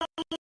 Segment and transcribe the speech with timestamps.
[0.00, 0.39] あ!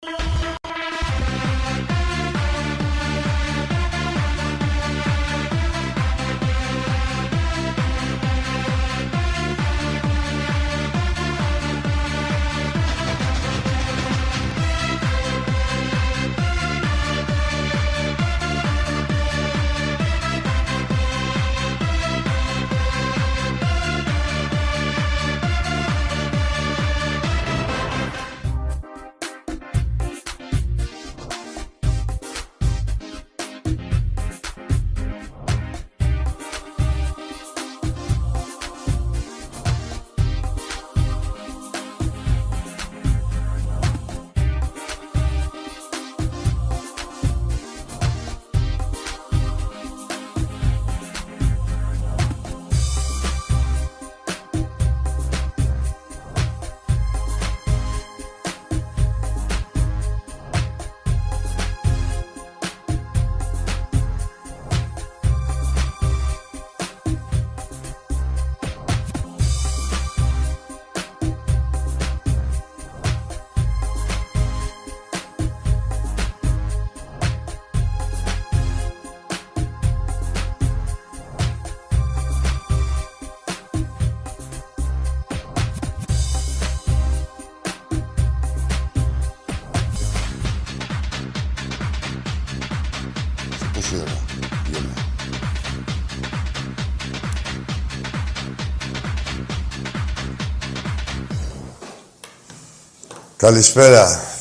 [103.42, 104.34] Καλησπέρα.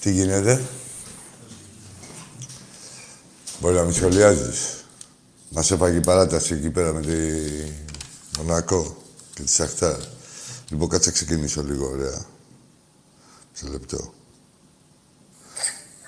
[0.00, 0.62] Τι γίνεται;
[3.60, 4.58] Μπορεί να μην σχολιάζεις.
[5.48, 7.16] Μας έφαγε η παράταση εκεί πέρα με τη
[8.38, 9.02] Μονακό
[9.34, 9.96] και τη Σαχτάρ.
[10.68, 12.26] Λοιπόν, κάτσε να ξεκινήσω λίγο, ωραία.
[13.52, 14.14] Σε λεπτό.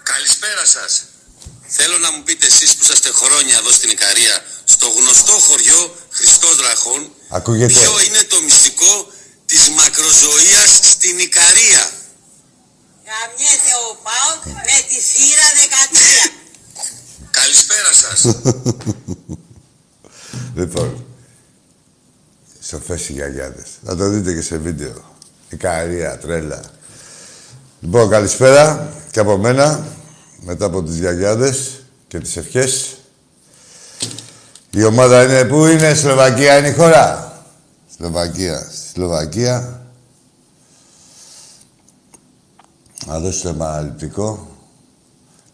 [0.03, 1.05] Καλησπέρα σας.
[1.67, 6.57] Θέλω να μου πείτε εσείς που είσαστε χρόνια εδώ στην Ικαρία, στο γνωστό χωριό Χριστός
[6.57, 7.73] Δραχών, Ακούγεται.
[7.73, 9.07] ποιο είναι το μυστικό
[9.47, 12.03] της μακροζωίας στην Ικαρία;
[13.09, 16.33] Γαμιέται ο ΠΑΟΚ με τη θύρα 13.
[17.31, 18.21] Καλησπέρα σας.
[20.55, 21.05] Λοιπόν,
[22.63, 23.67] σοφές οι γιαγιάδες.
[23.85, 25.17] Θα το δείτε και σε βίντεο.
[25.49, 26.61] Η καρία, τρέλα.
[27.81, 29.87] Λοιπόν, καλησπέρα και από μένα,
[30.41, 32.97] μετά από τις γιαγιάδες και τις ευχές.
[34.71, 37.43] Η ομάδα είναι πού είναι, Σλοβακία είναι η χώρα;
[37.97, 38.71] Σλοβακία.
[38.73, 39.84] Στη Σλοβακία.
[43.07, 44.49] Να δώσω το αναλυτικό.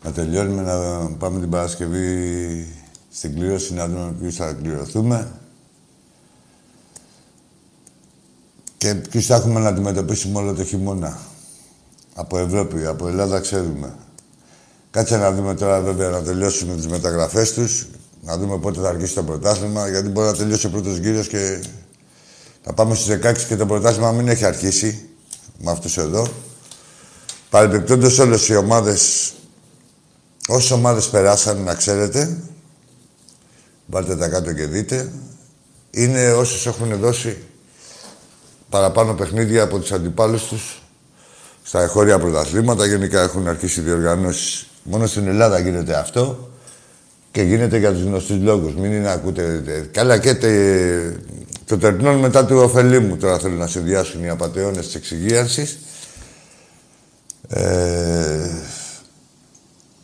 [0.05, 2.67] Να τελειώνουμε, να πάμε την Παρασκευή
[3.11, 5.31] στην κλήρωση, να δούμε ποιους θα κληρωθούμε.
[8.77, 11.19] Και ποιους θα έχουμε να αντιμετωπίσουμε όλο το χειμώνα.
[12.15, 13.95] Από Ευρώπη, από Ελλάδα ξέρουμε.
[14.91, 17.87] Κάτσε να δούμε τώρα βέβαια να τελειώσουμε τις μεταγραφές τους.
[18.23, 21.65] Να δούμε πότε θα αρχίσει το πρωτάθλημα, γιατί μπορεί να τελειώσει ο πρώτος γύρος και
[22.63, 25.09] θα πάμε στους 16 και το πρωτάθλημα μην έχει αρχίσει
[25.59, 26.29] με αυτούς εδώ.
[27.51, 29.33] Παρεμπιπτόντως όλες οι ομάδες,
[30.49, 32.37] όσες ομάδες περάσαν, να ξέρετε,
[33.87, 35.13] βάλτε τα κάτω και δείτε,
[35.91, 37.43] είναι όσες έχουν δώσει
[38.69, 40.83] παραπάνω παιχνίδια από τους αντιπάλους τους
[41.63, 42.87] στα εχώρια πρωταθλήματα.
[42.87, 44.67] Γενικά έχουν αρχίσει διοργανώσεις.
[44.83, 46.51] Μόνο στην Ελλάδα γίνεται αυτό
[47.33, 48.75] και γίνεται για τους γνωστούς λόγους.
[48.75, 49.63] Μην είναι να ακούτε...
[49.93, 51.21] Καλά και τε,
[51.67, 53.17] το τερνόν μετά του ωφελήμου.
[53.17, 55.79] Τώρα θέλουν να συνδυάσουν οι απαταιώνες της εξυγίανσης.
[57.53, 58.51] Ε,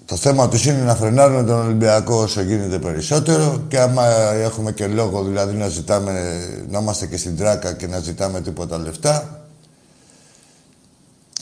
[0.04, 4.86] το θέμα τους είναι να φρενάρουν τον Ολυμπιακό όσο γίνεται περισσότερο και άμα έχουμε και
[4.86, 9.40] λόγο δηλαδή να ζητάμε, να είμαστε και στην τράκα και να ζητάμε τίποτα λεφτά,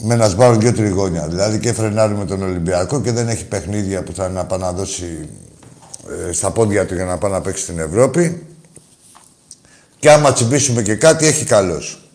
[0.01, 1.29] με να σβάρουν δύο τριγώνια.
[1.29, 5.29] Δηλαδή και φρενάρουμε τον Ολυμπιακό και δεν έχει παιχνίδια που θα να πάει να δώσει
[6.29, 8.47] ε, στα πόδια του για να πάει να παίξει στην Ευρώπη.
[9.99, 12.09] Και άμα τσιμπήσουμε και κάτι, έχει καλός.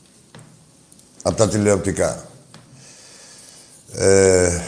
[1.21, 2.28] Από τα τηλεοπτικά.
[3.95, 4.61] Ε,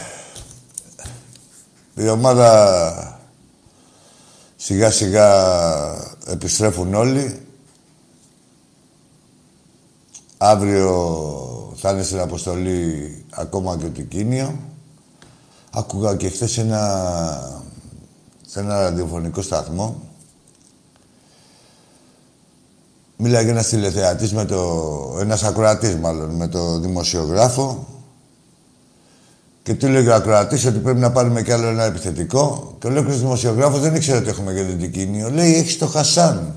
[1.94, 3.20] η ομάδα
[4.56, 5.28] σιγά σιγά
[6.26, 7.46] επιστρέφουν όλοι.
[10.38, 14.58] Αύριο θα είναι στην αποστολή ακόμα και το Κίνιο.
[15.70, 17.62] Άκουγα και χθες ένα,
[18.46, 20.02] σε ένα ραδιοφωνικό σταθμό.
[23.16, 25.16] Μίλαγε ένας τηλεθεατής με το...
[25.20, 27.86] ένας ακροατής μάλλον, με το δημοσιογράφο
[29.62, 32.76] και του έλεγε ο ακροατής ότι πρέπει να πάρουμε κι άλλο ένα επιθετικό.
[32.78, 35.30] Και ο ολόκληρο δημοσιογράφος δεν ήξερε ότι έχουμε για την Κίνιο.
[35.30, 36.54] Λέει: Έχεις το Χασάν.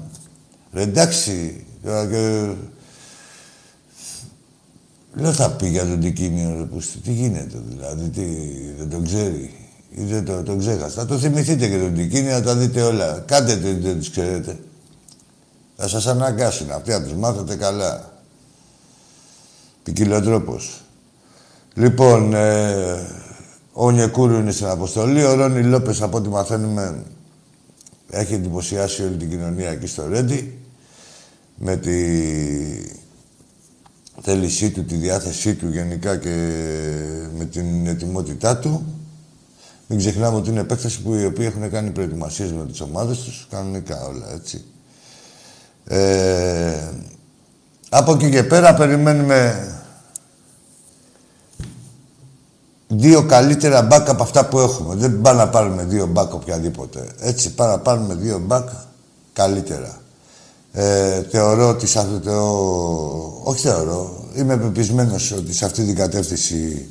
[0.73, 1.65] Ρε εντάξει.
[1.83, 2.51] τώρα Και...
[5.13, 6.97] Λέω θα πει για τον Τικίνιο, ρε Πούστη.
[6.97, 8.23] Τι γίνεται δηλαδή, τι,
[8.77, 9.53] δεν τον ξέρει.
[9.89, 10.89] Ή δεν το, τον ξέχασα.
[10.89, 13.23] Θα το θυμηθείτε και τον Τικίνιο, να τα δείτε όλα.
[13.27, 14.59] Κάντε το, δεν τους ξέρετε.
[15.75, 18.11] Θα σας αναγκάσουν αυτοί, να τους μάθετε καλά.
[19.83, 20.84] Ποικιλοτρόπος.
[21.77, 23.07] Λοιπόν, ε,
[23.73, 25.23] ο Νιεκούρου είναι στην αποστολή.
[25.23, 27.03] Ο Ρόνι Λόπες, από ό,τι μαθαίνουμε,
[28.09, 30.57] έχει εντυπωσιάσει όλη την κοινωνία εκεί στο Ρέντι
[31.55, 31.91] με τη
[34.21, 36.59] θέλησή του, τη διάθεσή του γενικά και
[37.37, 38.85] με την ετοιμότητά του.
[39.87, 43.47] Μην ξεχνάμε ότι είναι επέκταση που οι οποίοι έχουν κάνει προετοιμασίες με τις ομάδες τους,
[43.49, 44.63] κανονικά όλα, έτσι.
[45.85, 46.89] Ε,
[47.89, 49.69] από εκεί και πέρα περιμένουμε
[52.87, 54.95] δύο καλύτερα μπακ από αυτά που έχουμε.
[54.95, 57.07] Δεν πάμε να πάρουμε δύο μπακ οποιαδήποτε.
[57.19, 58.69] Έτσι, πάμε να πάρουμε δύο μπακ
[59.33, 60.01] καλύτερα.
[60.71, 62.39] Ε, θεωρώ ότι σε αυτό το...
[63.43, 64.27] Όχι θεωρώ.
[64.35, 66.87] Είμαι πεπισμένος ότι σε αυτή την κατεύθυνση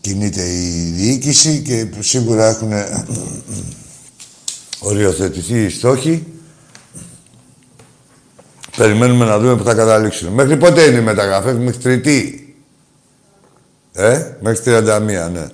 [0.00, 2.72] κινείται η διοίκηση και σίγουρα έχουν
[4.88, 6.26] οριοθετηθεί οι στόχοι.
[8.76, 10.32] Περιμένουμε να δούμε που θα καταλήξουν.
[10.32, 12.45] Μέχρι πότε είναι η μεταγραφή, μέχρι τρίτη.
[13.98, 15.00] Ε, μέχρι 31,
[15.32, 15.46] ναι.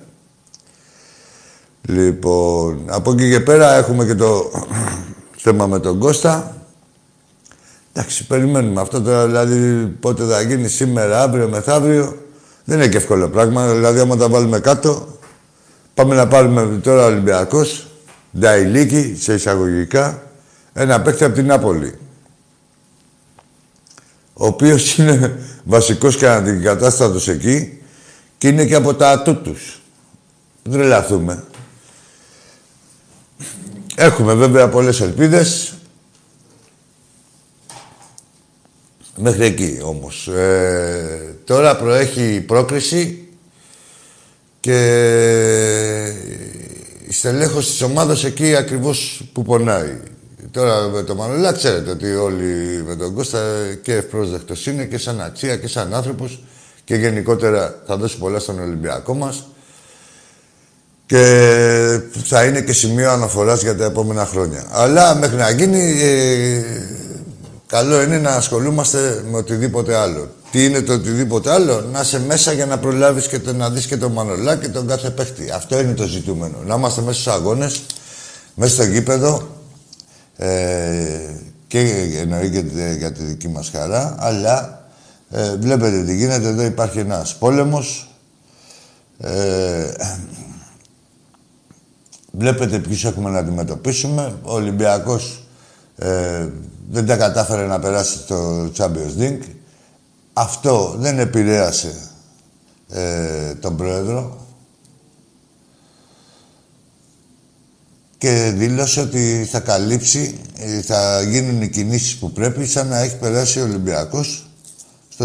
[1.81, 4.51] Λοιπόν, από εκεί και πέρα έχουμε και το
[5.43, 6.55] θέμα με τον Κώστα.
[7.93, 12.17] Εντάξει, περιμένουμε αυτό τώρα, δηλαδή πότε θα γίνει σήμερα, αύριο, μεθαύριο.
[12.63, 13.73] Δεν είναι και εύκολο πράγμα.
[13.73, 15.07] Δηλαδή, άμα τα βάλουμε κάτω,
[15.93, 17.87] πάμε να πάρουμε τώρα Ολυμπιακός,
[18.39, 20.23] Νταϊλίκη, σε εισαγωγικά,
[20.73, 21.93] ένα παίκτη από την Νάπολη.
[24.33, 27.77] Ο οποίος είναι βασικός και αντικατάστατο εκεί
[28.43, 29.81] και είναι και από τα ατούτους.
[30.63, 31.43] Δεν τρελαθούμε.
[33.95, 35.73] Έχουμε βέβαια πολλές ελπίδες.
[39.15, 40.27] Μέχρι εκεί όμως.
[40.27, 43.27] Ε, τώρα προέχει η πρόκριση
[44.59, 44.77] και
[47.07, 49.99] η στελέχωση της ομάδας εκεί ακριβώς που πονάει.
[50.51, 53.39] Τώρα με τον Μανολά ξέρετε ότι όλοι με τον Κώστα
[53.81, 56.39] και ευπρόσδεκτος είναι και σαν αξία και σαν άνθρωπος
[56.83, 59.47] και γενικότερα θα δώσει πολλά στον Ολυμπιακό μας
[61.05, 64.65] και θα είναι και σημείο αναφοράς για τα επόμενα χρόνια.
[64.71, 66.63] Αλλά μέχρι να γίνει, ε,
[67.67, 70.29] καλό είναι να ασχολούμαστε με οτιδήποτε άλλο.
[70.51, 73.85] Τι είναι το οτιδήποτε άλλο, να είσαι μέσα για να προλάβεις και το, να δεις
[73.85, 75.51] και τον Μανολά και τον κάθε παίχτη.
[75.51, 76.57] Αυτό είναι το ζητούμενο.
[76.65, 77.81] Να είμαστε μέσα στους αγώνες,
[78.55, 79.47] μέσα στο γήπεδο
[80.37, 80.49] ε,
[81.67, 81.79] και
[82.21, 84.82] εννοείται για τη δική μας χαρά, αλλά
[85.35, 88.09] ε, βλέπετε τι γίνεται, εδώ υπάρχει ένας πόλεμος.
[89.17, 89.91] Ε,
[92.31, 94.39] βλέπετε ποιους έχουμε να αντιμετωπίσουμε.
[94.43, 95.43] Ο Ολυμπιακός
[95.95, 96.47] ε,
[96.89, 99.43] δεν τα κατάφερε να περάσει στο Champions League.
[100.33, 101.93] Αυτό δεν επηρέασε
[102.89, 104.47] ε, τον Πρόεδρο
[108.17, 113.17] και δήλωσε ότι θα καλύψει, ε, θα γίνουν οι κινήσεις που πρέπει σαν να έχει
[113.17, 114.47] περάσει ο Ολυμπιακός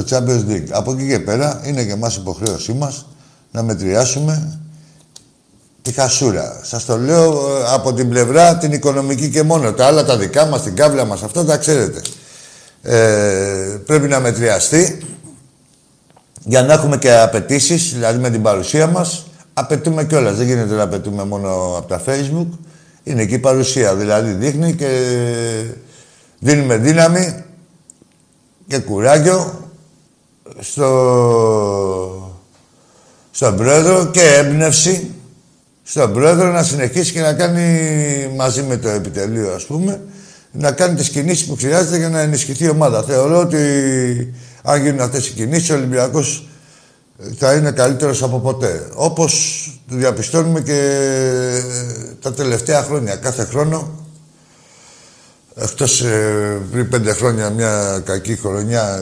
[0.00, 0.69] στο Champions League.
[0.71, 3.07] Από εκεί και πέρα είναι και εμάς υποχρέωσή μας
[3.50, 4.59] να μετριάσουμε
[5.83, 6.61] τη χασούρα.
[6.62, 9.73] Σας το λέω ε, από την πλευρά την οικονομική και μόνο.
[9.73, 12.00] Τα άλλα τα δικά μας, την κάβλα μας, αυτά τα ξέρετε.
[12.83, 14.99] Ε, πρέπει να μετριαστεί
[16.45, 20.37] για να έχουμε και απαιτήσεις, δηλαδή με την παρουσία μας, απαιτούμε κιόλας.
[20.37, 22.49] Δεν γίνεται να απαιτούμε μόνο από τα facebook.
[23.02, 24.88] Είναι εκεί η παρουσία, δηλαδή δείχνει και
[26.38, 27.45] δίνουμε δύναμη
[28.67, 29.67] και κουράγιο
[30.61, 32.37] στο,
[33.31, 35.11] στον πρόεδρο και έμπνευση
[35.83, 37.65] στον πρόεδρο να συνεχίσει και να κάνει
[38.37, 40.00] μαζί με το επιτελείο, ας πούμε,
[40.53, 43.03] να κάνει τις κινήσεις που χρειάζεται για να ενισχυθεί η ομάδα.
[43.03, 43.59] Θεωρώ ότι
[44.62, 46.49] αν γίνουν αυτές οι κινήσεις, ο Ολυμπιακός
[47.37, 48.88] θα είναι καλύτερος από ποτέ.
[48.95, 49.33] Όπως
[49.88, 50.81] το διαπιστώνουμε και
[52.21, 53.17] τα τελευταία χρόνια.
[53.17, 53.91] Κάθε χρόνο,
[55.55, 58.99] εκτός ε, πριν πέντε χρόνια μια κακή χρονιά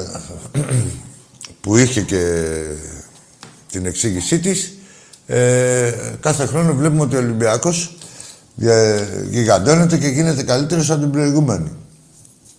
[1.66, 2.62] που είχε και
[3.70, 4.72] την εξήγησή της,
[5.26, 7.96] ε, κάθε χρόνο βλέπουμε ότι ο Ολυμπιακός
[9.30, 11.72] γιγαντώνεται και γίνεται καλύτερος από την προηγούμενη.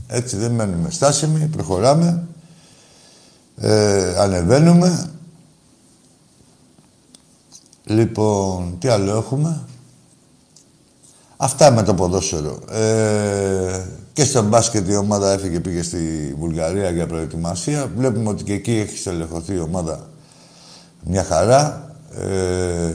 [0.08, 2.28] Έτσι δεν μένουμε στάσιμοι, προχωράμε,
[3.58, 5.10] ε, ανεβαίνουμε.
[7.84, 9.62] Λοιπόν, τι άλλο έχουμε;
[11.38, 12.60] Αυτά με το ποδόσφαιρο.
[12.72, 17.92] Ε, και στο μπάσκετ η ομάδα έφυγε, πήγε στη Βουλγαρία για προετοιμασία.
[17.98, 20.10] Βλέπουμε ότι και εκεί έχει στελεχωθεί η ομάδα
[21.04, 21.92] μια χαρά.
[22.16, 22.92] Ε,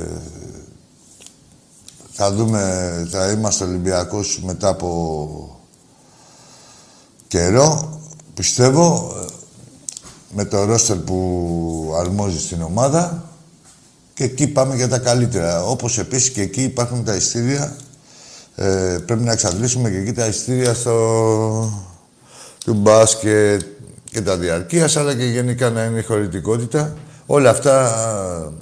[2.13, 5.57] θα δούμε, θα είμαστε Ολυμπιακός μετά από
[7.29, 8.01] καιρό,
[8.35, 9.13] πιστεύω.
[10.35, 13.25] με το ρόστερ που αρμόζει στην ομάδα
[14.15, 15.65] και εκεί πάμε για τα καλύτερα.
[15.65, 17.77] Όπως επίσης και εκεί υπάρχουν τα ειστήρια.
[18.55, 21.85] Ε, πρέπει να εξαντλήσουμε και εκεί τα ειστήρια στο
[22.65, 23.63] του μπάσκετ
[24.11, 26.97] και τα διαρκείας, αλλά και γενικά να είναι η χωρητικότητα.
[27.27, 28.53] Όλα αυτά,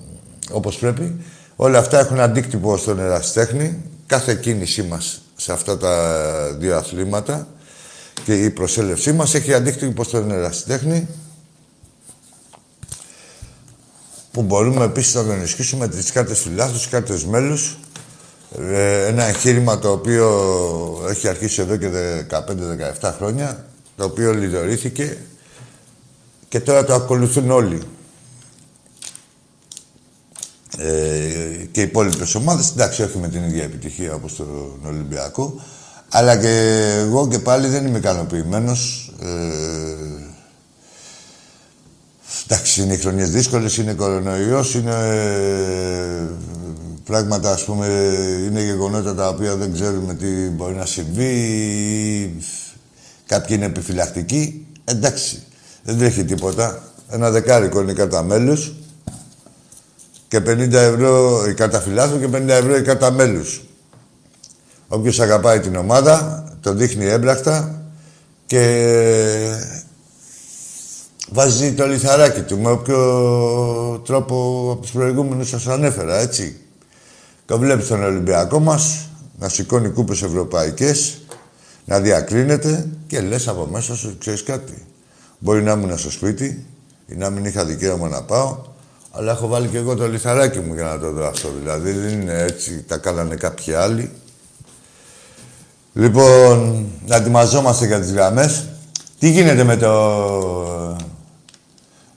[0.53, 1.17] όπως πρέπει,
[1.57, 3.83] όλα αυτά έχουν αντίκτυπο στον ερασιτέχνη.
[4.07, 7.49] Κάθε κίνησή μας σε αυτά τα δύο αθλήματα
[8.25, 11.09] και η προσέλευσή μας έχει αντίκτυπο στον ερασιτέχνη
[14.33, 17.79] που μπορούμε επίσης να τον ενισχύσουμε τις κάρτες φιλάθλους, τις κάρτες μέλους.
[18.59, 20.28] Ε, ένα εγχείρημα το οποίο
[21.09, 21.90] έχει αρχίσει εδώ και
[23.00, 23.64] 15-17 χρόνια,
[23.97, 25.19] το οποίο λειτουργήθηκε
[26.49, 27.83] και τώρα το ακολουθούν όλοι.
[30.78, 35.64] Ε, και οι υπόλοιπες ομάδες, εντάξει, όχι με την ίδια επιτυχία όπως τον Ολυμπιακό,
[36.09, 39.12] αλλά και εγώ και πάλι δεν είμαι ικανοποιημένος.
[39.21, 40.21] Ε,
[42.45, 46.28] Εντάξει, είναι οι χρονιές δύσκολες, είναι κορονοϊός, είναι ε,
[47.11, 47.87] πράγματα, ας πούμε,
[48.47, 52.37] είναι γεγονότα τα οποία δεν ξέρουμε τι μπορεί να συμβεί.
[53.26, 54.67] Κάποιοι είναι επιφυλακτικοί.
[54.85, 55.43] Εντάξει,
[55.83, 56.83] δεν τρέχει τίποτα.
[57.09, 58.73] Ένα δεκάρικο είναι κατά μέλους
[60.29, 61.83] και 50 ευρώ η κάρτα
[62.21, 63.62] και 50 ευρώ η κάρτα μέλους.
[64.88, 67.83] Όποιος αγαπάει την ομάδα, το δείχνει έμπρακτα
[68.47, 68.62] και
[71.31, 72.99] βάζει το λιθαράκι του με όποιο
[74.07, 76.57] τρόπο από τους προηγούμενους σας ανέφερα, έτσι.
[77.50, 81.19] Το βλέπεις τον Ολυμπιακό μας να σηκώνει κούπες ευρωπαϊκές,
[81.85, 84.87] να διακρίνεται και λες από μέσα σου, ξέρεις κάτι.
[85.38, 86.66] Μπορεί να ήμουν στο σπίτι
[87.07, 88.59] ή να μην είχα δικαίωμα να πάω,
[89.11, 91.49] αλλά έχω βάλει και εγώ το λιθαράκι μου για να το δω αυτό.
[91.59, 94.11] Δηλαδή δεν είναι έτσι, τα κάνανε κάποιοι άλλοι.
[95.92, 98.64] Λοιπόν, να ετοιμαζόμαστε για τις γραμμές.
[99.19, 99.92] Τι γίνεται με το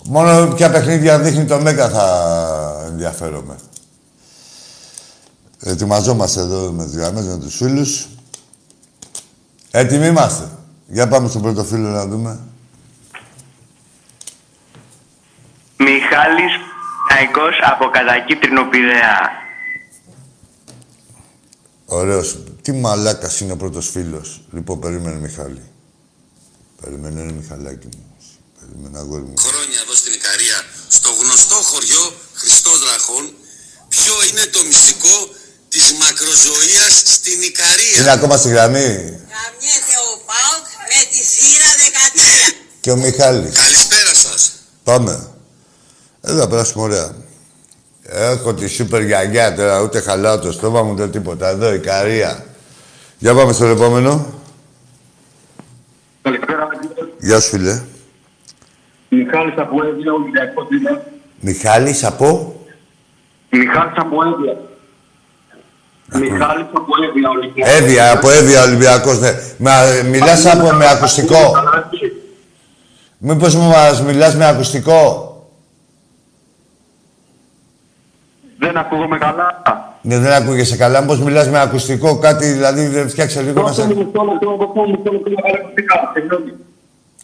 [0.06, 3.56] Μόνο ποια παιχνίδια δείχνει το Μέγκα θα ενδιαφέρομαι.
[5.66, 8.08] Ετοιμαζόμαστε εδώ με τις γραμμές, με τους φίλους.
[9.72, 10.50] Έτοιμοι είμαστε.
[10.88, 12.40] Για πάμε στον πρώτο φίλο να δούμε.
[15.78, 16.54] Μιχάλης
[17.10, 19.30] Ναϊκός από Κατακίτρινο Πειραιά.
[21.86, 22.38] Ωραίος.
[22.62, 24.42] Τι μαλάκας είναι ο πρώτος φίλος.
[24.52, 25.62] Λοιπόν, περίμενε Μιχάλη.
[26.82, 28.02] Περίμενε, είναι Μιχαλάκι μου.
[29.38, 33.34] Χρόνια εδώ στην Ικαρία, στο γνωστό χωριό Χριστός Δραχών,
[33.90, 35.16] ποιο είναι το μυστικό
[35.84, 38.00] της μακροζωίας στην Ικαρία.
[38.00, 38.88] Είναι ακόμα στη γραμμή.
[39.36, 41.70] Καμιέται ο Πάοκ με τη θύρα
[42.52, 42.56] 13.
[42.80, 43.58] Και ο Μιχάλης.
[43.58, 44.52] Καλησπέρα σας.
[44.84, 45.28] Πάμε.
[46.22, 47.16] Εδώ θα περάσουμε ωραία.
[48.04, 51.48] Έχω τη σούπερ γιαγιά τώρα, ούτε χαλάω το στόμα μου, ούτε τίποτα.
[51.48, 52.46] Εδώ, Ικαρία.
[53.18, 54.34] Για πάμε στο επόμενο.
[56.22, 56.68] Καλησπέρα.
[57.20, 57.82] Γεια σου, φίλε.
[59.10, 61.04] Μιχάλης από Εύβοια, Ολυμπιακός είμαι.
[61.40, 62.56] Μιχάλης από...
[63.50, 64.58] Μιχάλης από Εύβοια.
[66.12, 67.74] Μιχάλης από Εύβοια, Ολυμπιακός.
[67.74, 69.32] Εύβοια, από Εύβοια, Ολυμπιακός, ναι.
[69.58, 69.72] Μα,
[70.10, 71.54] μιλάς από, με ακουστικό.
[73.18, 75.28] Μήπως μου μας μιλάς με ακουστικό.
[78.60, 79.62] Δεν ακούγομαι καλά.
[80.02, 81.02] Ναι, δεν ακούγεσαι καλά.
[81.02, 83.88] Μήπως μιλάς με ακουστικό, κάτι, δηλαδή, δεν φτιάξε λίγο να σε...
[83.88, 86.38] Μισό λεπτό, μισό λεπτό, μισό λεπτό, μισό λεπτό,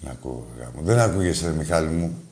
[0.01, 0.81] Δεν ακούω, γάμο.
[0.81, 2.24] Δεν ακούγεσαι, ρε, Μιχάλη μου.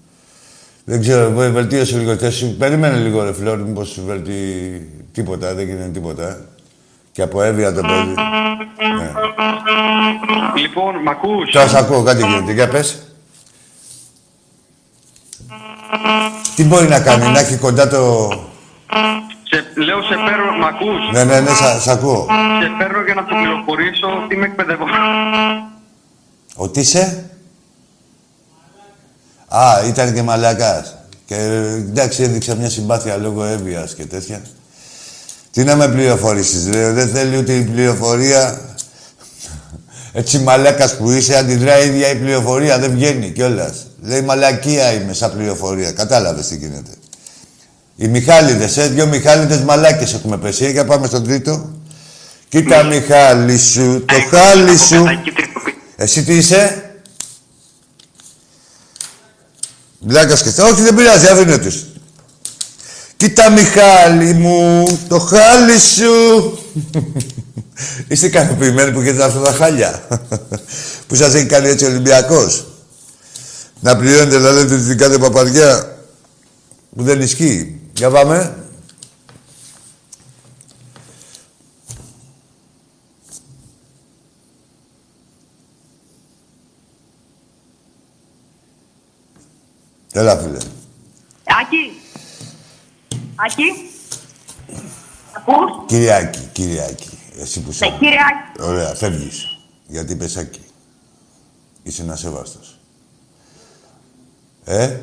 [0.90, 2.56] Δεν ξέρω, βε- βελτίωσε λίγο τη θέση σου.
[2.58, 4.32] Περίμενε λίγο, ρε Φλόρ, μήπως σου βελτί...
[5.14, 6.30] Τίποτα, δεν γίνεται τίποτα.
[6.30, 6.38] ε.
[7.12, 8.14] Και από έβια το παιδί.
[8.98, 9.12] Ναι.
[10.62, 12.52] Λοιπόν, μ' ακούς; Τώρα σ' ακούω, κάτι γίνεται.
[12.52, 13.02] Για πες.
[16.56, 18.30] Τι μπορεί να κάνει, να έχει κοντά το...
[19.44, 22.28] Σε, λέω, σε παίρνω, μ' ακούς; Ναι, ναι, ναι, σ' σ' ακούω.
[22.62, 25.06] Σε παίρνω για να σου πληροφορήσω ότι είμαι εκπαιδευόμενο.
[26.56, 27.30] Ότι είσαι.
[29.48, 30.96] Α, ήταν και μαλακάς.
[31.26, 34.42] Και εντάξει, έδειξα μια συμπάθεια λόγω έβειας και τέτοια.
[35.52, 36.92] Τι να με πληροφορήσεις, ρε.
[36.92, 38.62] Δεν θέλει ούτε η πληροφορία.
[40.14, 42.80] Έτσι μαλάκας που είσαι, αντιδράει η ίδια η πληροφορία.
[42.80, 43.88] Δεν βγαίνει κιόλας.
[44.02, 45.92] Λέει μαλακία είμαι σαν πληροφορία.
[45.92, 46.92] Κατάλαβες τι γίνεται.
[47.96, 50.66] Οι Μιχάλιδες, ε, δυο Μιχάλιδες μαλάκες έχουμε πέσει.
[50.66, 51.70] Ε, Για πάμε στον τρίτο.
[52.50, 55.04] Κοίτα Μιχάλη σου, το χάλι σου.
[55.96, 56.87] Εσύ τι είσαι;
[60.08, 61.86] Μπλάκας και Όχι, δεν πειράζει, αφήνε τους.
[63.18, 66.60] Κοίτα Μιχάλη μου, το χάλι σου.
[68.08, 70.08] Είστε ικανοποιημένοι που έχετε αυτά τα χάλια;
[71.08, 72.68] που σας έχει κάνει έτσι ο Ολυμπιακός;
[73.80, 75.98] Να πληρώνετε να λέτε την κάθε παπαριά
[76.96, 77.80] που δεν ισχύει.
[77.94, 78.56] Για πάμε.
[90.18, 90.58] Έλα, φίλε.
[91.62, 92.02] Άκη.
[93.36, 93.64] Άκη.
[95.38, 97.10] Ακούς; Κυριάκη, Κυριάκη.
[97.40, 97.86] Εσύ που Ναι, σε...
[98.00, 98.62] κύριε Άκη.
[98.62, 99.58] Ωραία, φεύγεις.
[99.88, 100.62] Γιατί είπες Άκη.
[101.84, 102.78] Είσαι ένας σεβάστος.
[104.66, 105.00] Ε,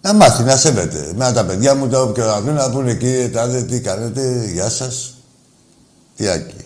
[0.00, 1.08] να μάθει να σέβεται.
[1.08, 4.70] Εμένα τα παιδιά μου τα όποια να δουν να πούνε κύριε τάδε τι κάνετε, γεια
[4.70, 5.14] σας.
[6.16, 6.64] Τι Άκη.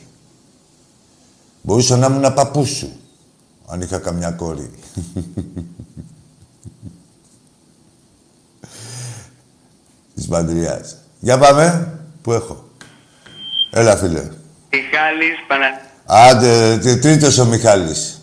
[1.63, 2.93] Μπορούσα να ήμουν ένα παππούς σου.
[3.67, 4.71] Αν είχα καμιά κόρη.
[10.17, 10.97] Της Παντριάς.
[11.19, 11.91] Για πάμε.
[12.23, 12.69] Πού έχω.
[13.71, 14.23] Έλα, φίλε.
[14.71, 15.81] Μιχάλης Πανα...
[16.07, 18.21] Άντε, τι- τρίτος ο Μιχάλης.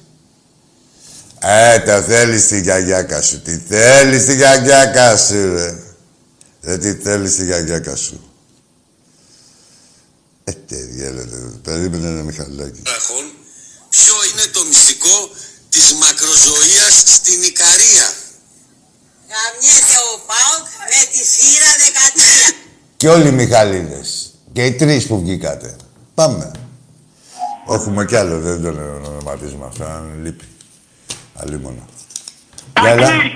[1.40, 3.42] Ε, το θέλεις τη γιαγιάκα σου.
[3.42, 5.78] Τι θέλεις τη γιαγιάκα σου, ρε.
[6.62, 8.30] Ε, τι θέλεις τη γιαγιάκα σου.
[10.44, 11.38] Ε, τέτοια, λέτε.
[11.64, 12.82] Περίμενε ένα Μιχαλάκι.
[12.86, 13.26] Ραχών,
[13.90, 15.30] ποιο είναι το μυστικό
[15.70, 18.06] της μακροζωίας στην Ικαρία;
[19.34, 21.72] Γαμιέται ο ΠΑΟΚ με τη θύρα
[22.52, 22.56] 13.
[22.98, 24.34] Και όλοι οι Μιχαλίδες.
[24.54, 25.76] Και οι τρεις που βγήκατε.
[26.14, 26.52] Πάμε.
[27.70, 30.46] Έχουμε κι άλλο, δεν τον ονοματίζουμε αυτό, αν λείπει.
[31.36, 31.86] Αλλήμον.
[32.82, 32.96] Γεια,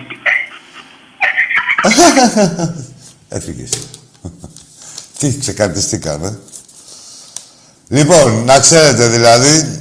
[3.30, 3.70] Έφυγες.
[5.18, 6.40] Τι ξεκαρτιστήκαμε.
[7.88, 9.80] Λοιπόν, να ξέρετε δηλαδή,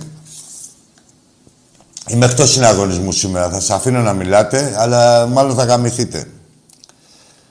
[2.08, 3.48] είμαι εκτός συναγωνισμού σήμερα.
[3.48, 6.30] Θα σας αφήνω να μιλάτε, αλλά μάλλον θα γαμηθείτε.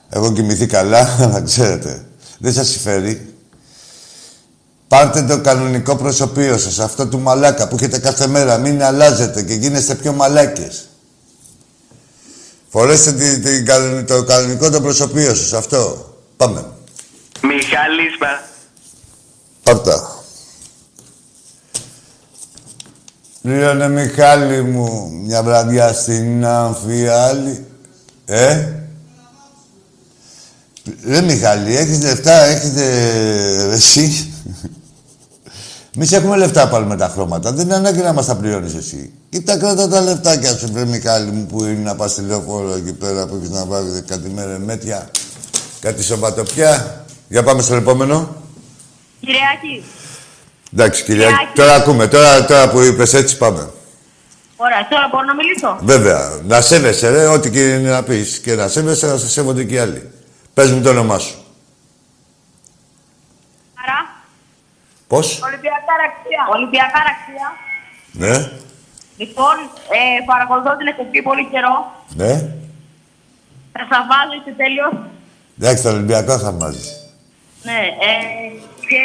[0.09, 2.05] Έχω κοιμηθεί καλά, να ξέρετε.
[2.37, 3.33] Δεν σας συμφέρει.
[4.87, 8.57] Πάρτε το κανονικό προσωπείο σας, αυτό του μαλάκα που έχετε κάθε μέρα.
[8.57, 10.85] Μην αλλάζετε και γίνεστε πιο μαλάκες.
[12.69, 16.13] Φορέστε τη- την κανονι- το κανονικό το προσωπείο σας, αυτό.
[16.37, 16.65] Πάμε.
[17.41, 18.43] Μιχάλης Πα...
[19.63, 20.14] Πάρτα.
[23.45, 27.65] Λίωνε Μιχάλη μου, μια βραδιά στην Αμφιάλη.
[28.25, 28.67] Ε;
[31.07, 34.31] Ρε Μιχάλη, έχεις λεφτά, έχεις ε, εσύ;
[35.95, 37.51] Εμείς έχουμε λεφτά να πάρουμε τα χρώματα.
[37.51, 39.13] Δεν είναι ανάγκη να μας τα πληρώνεις εσύ.
[39.29, 42.93] Κοίτα κράτα τα λεφτάκια σου, βρε Μιχάλη μου, που είναι να πας στη λεωφόρο εκεί
[42.93, 45.09] πέρα που έχεις να βάλεις κάτι μέρα μέτια,
[45.79, 47.05] κάτι σοβατοπιά.
[47.29, 48.35] Για πάμε στο επόμενο.
[49.19, 49.83] Κύριε Άκη.
[50.77, 51.27] Εντάξει, κυρία.
[51.27, 51.51] Κυριάκη.
[51.55, 52.07] Τώρα ακούμε.
[52.07, 53.69] Τώρα, τώρα που είπες έτσι πάμε.
[54.55, 56.41] Ωραία, τώρα μπορώ να μιλήσω; Βέβαια.
[56.43, 57.25] Να σέβεσαι, ρε.
[57.27, 58.39] Ό,τι και είναι να πεις.
[58.39, 60.11] Και να σέβεσαι, να σε σέβονται και οι άλλοι.
[60.53, 61.35] Πες μου το όνομά σου.
[63.83, 63.97] Άρα,
[65.07, 66.41] Πώς; Ολυμπιακά ραξία.
[66.55, 67.47] Ολυμπιακά ραξία.
[68.11, 68.51] Ναι.
[69.17, 69.55] Λοιπόν,
[69.97, 71.75] ε, παρακολουθώ την εκπομπή πολύ καιρό.
[72.15, 72.33] Ναι.
[73.71, 74.93] Θα σας βάζω, είστε τέλειος.
[75.59, 76.87] Εντάξει, το Ολυμπιακό θα μάζεις.
[77.63, 78.13] Ναι, ε,
[78.89, 79.01] και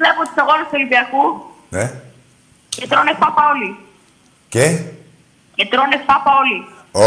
[0.00, 1.24] βλέπω τους αγώνες του Ολυμπιακού
[1.76, 1.84] Ναι.
[2.68, 3.70] και τρώνε φάπα όλοι.
[4.52, 4.64] Και;
[5.54, 6.58] Και τρώνε φάπα όλοι.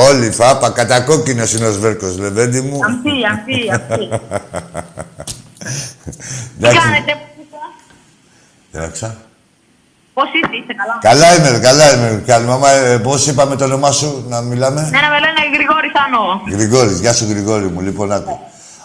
[0.07, 0.69] Όλοι φάπα.
[0.71, 2.79] Κατακόκκινος είναι ο Σβέρκος, Λεβέντη μου.
[2.85, 4.05] Αμφί, αμφί, αμφί.
[6.59, 6.77] Τι Εντάξει.
[6.79, 7.57] κάνετε, πώς είστε,
[8.71, 9.17] Τρέξα.
[10.13, 12.23] πώς είστε, είστε καλά; Καλά είμαι, ρε, καλά είμαι.
[12.25, 15.91] Καλή μαμά, ε, πώς είπαμε το όνομά σου να μιλάμε; Ναι, να με λένε Γρηγόρης
[15.91, 16.41] Θάνο.
[16.57, 18.39] Γρηγόρης, γεια σου Γρηγόρη μου, λοιπόν άκου.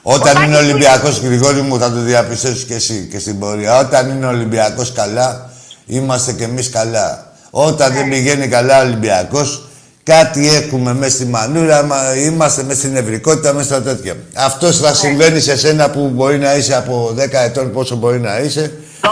[0.06, 3.78] Όταν είναι Ολυμπιακός Γρηγόρη μου θα το διαπιστώσεις και εσύ και στην πορεία.
[3.78, 5.50] Όταν είναι Ολυμπιακός καλά,
[5.86, 7.32] είμαστε κι εμείς καλά.
[7.50, 9.68] Όταν δεν πηγαίνει καλά ο Ολυμπιακός,
[10.02, 14.16] κάτι έχουμε μέσα στη μανούρα, μα είμαστε μέσα στην ευρικότητα, μέσα στα τέτοια.
[14.34, 18.38] Αυτός θα συμβαίνει σε σένα που μπορεί να είσαι από 10 ετών, πόσο μπορεί να
[18.38, 19.08] είσαι, 12.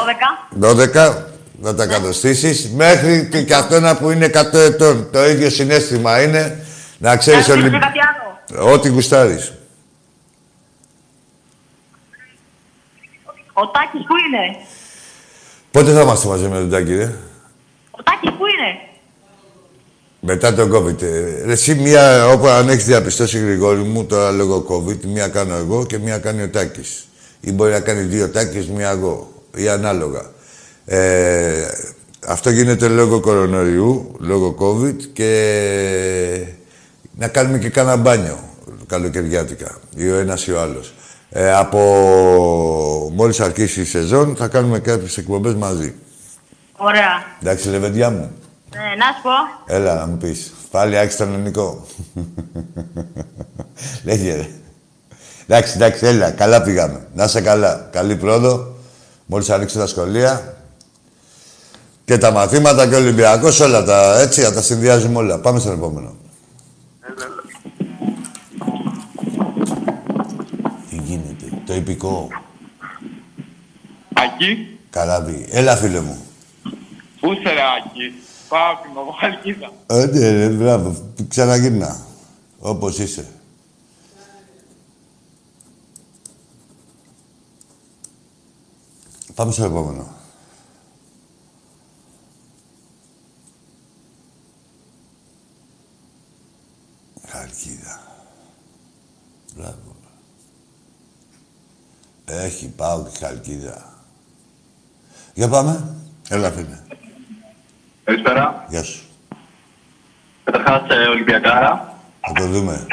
[0.61, 1.15] 12,
[1.63, 5.09] θα τα κατοστήσεις, μέχρι και, και αυτό να που είναι 100 ετών.
[5.13, 6.65] Το ίδιο συνέστημα είναι
[6.99, 7.73] να ξέρεις Να Ολυμπ...
[7.73, 7.99] ρωτήσω κάτι
[8.59, 8.73] άλλο.
[8.73, 9.53] Ό,τι γουστάρεις.
[13.53, 14.57] Ο Τάκης που είναι;
[15.71, 17.15] Πότε θα είμαστε μαζί με τον Τάκη, ρε;
[17.91, 18.79] Ο Τάκης που είναι;
[20.21, 21.03] Μετά τον COVID.
[21.03, 25.55] Ε, Ρε, εσύ μία, όπου αν έχεις διαπιστώσει Γρηγόρη μου, τώρα λόγω COVID, μία κάνω
[25.55, 27.07] εγώ και μία κάνει ο Τάκης.
[27.41, 29.33] Ή μπορεί να κάνει δύο Τάκης, μία εγώ.
[29.55, 30.31] Ή ανάλογα.
[30.85, 31.69] Ε,
[32.27, 36.47] αυτό γίνεται λόγω κορονοϊού, λόγω COVID και
[37.17, 38.39] να κάνουμε και κάνα μπάνιο
[38.87, 39.79] καλοκαιριάτικα.
[39.97, 40.93] Ή ο ένας ή ο άλλος.
[41.35, 41.79] Ε, από
[43.15, 45.95] μόλις αρχίσει η σεζόν θα κάνουμε κάποιες εκπομπές μαζί.
[46.77, 47.25] Ωραία.
[47.41, 48.31] Εντάξει, λεβεντιά μου.
[48.71, 49.75] Ναι, να σου πω.
[49.75, 50.53] Έλα, να μου πεις.
[50.71, 51.87] Πάλι άρχισε τον ελληνικό.
[54.05, 54.49] Λέγε, ρε.
[55.47, 56.31] Εντάξει, εντάξει, έλα.
[56.31, 57.07] Καλά πήγαμε.
[57.15, 57.89] Να είσαι καλά.
[57.93, 58.75] Καλή πρόοδο.
[59.27, 60.57] Μόλις ανοίξει τα σχολεία.
[62.05, 65.39] Και τα μαθήματα και ο Ολυμπιακός, όλα τα έτσι, θα τα συνδυάζουμε όλα.
[65.39, 66.15] Πάμε στον επόμενο.
[71.73, 72.29] Το υπηκό.
[74.15, 74.79] Ακή.
[74.91, 75.47] Καράβι.
[75.51, 76.27] Έλα, φίλε μου.
[77.21, 78.15] Πού είσαι, ρε, Ακή.
[78.49, 79.73] Πάω την Βαλκίδα.
[80.19, 81.13] Ρε, μπράβο.
[81.29, 82.07] Ξαναγύρνα.
[82.59, 83.29] Όπως είσαι.
[89.35, 90.07] Πάμε στο επόμενο.
[97.27, 97.92] Χαλκίδα.
[102.25, 103.93] Έχει, πάω και Χαλκίδα.
[105.35, 105.95] Για πάμε.
[106.29, 106.79] Έλα, φίλε.
[108.05, 108.67] Καλησπέρα.
[108.69, 109.03] Γεια σου.
[110.45, 111.95] Καταρχάς, ε, Ολυμπιακάρα.
[112.21, 112.87] Θα το δούμε.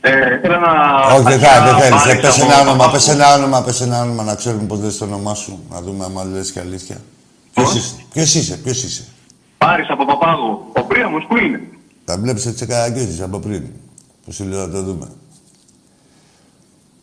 [0.00, 1.00] Ε, θέλω να...
[1.14, 2.02] Όχι, δεν θα, δεν θέλεις.
[2.02, 2.92] Πάρεις Ε, Πες από ένα όνομα, Παπάγου.
[2.92, 5.64] πες ένα όνομα, πες ένα όνομα, να ξέρουμε πώς λες το όνομά σου.
[5.70, 6.96] Να δούμε άμα λες και αλήθεια.
[7.54, 9.04] Ποιος Πώς; είσαι, ποιος είσαι, ποιος είσαι.
[9.58, 10.70] Πάρεις από Παπάγου.
[10.72, 11.60] Ο Πρίαμος που είναι;
[12.04, 13.66] Τα βλέπεις έτσι καραγκίζεις από πριν.
[14.24, 15.08] Που σου λέω να το δούμε.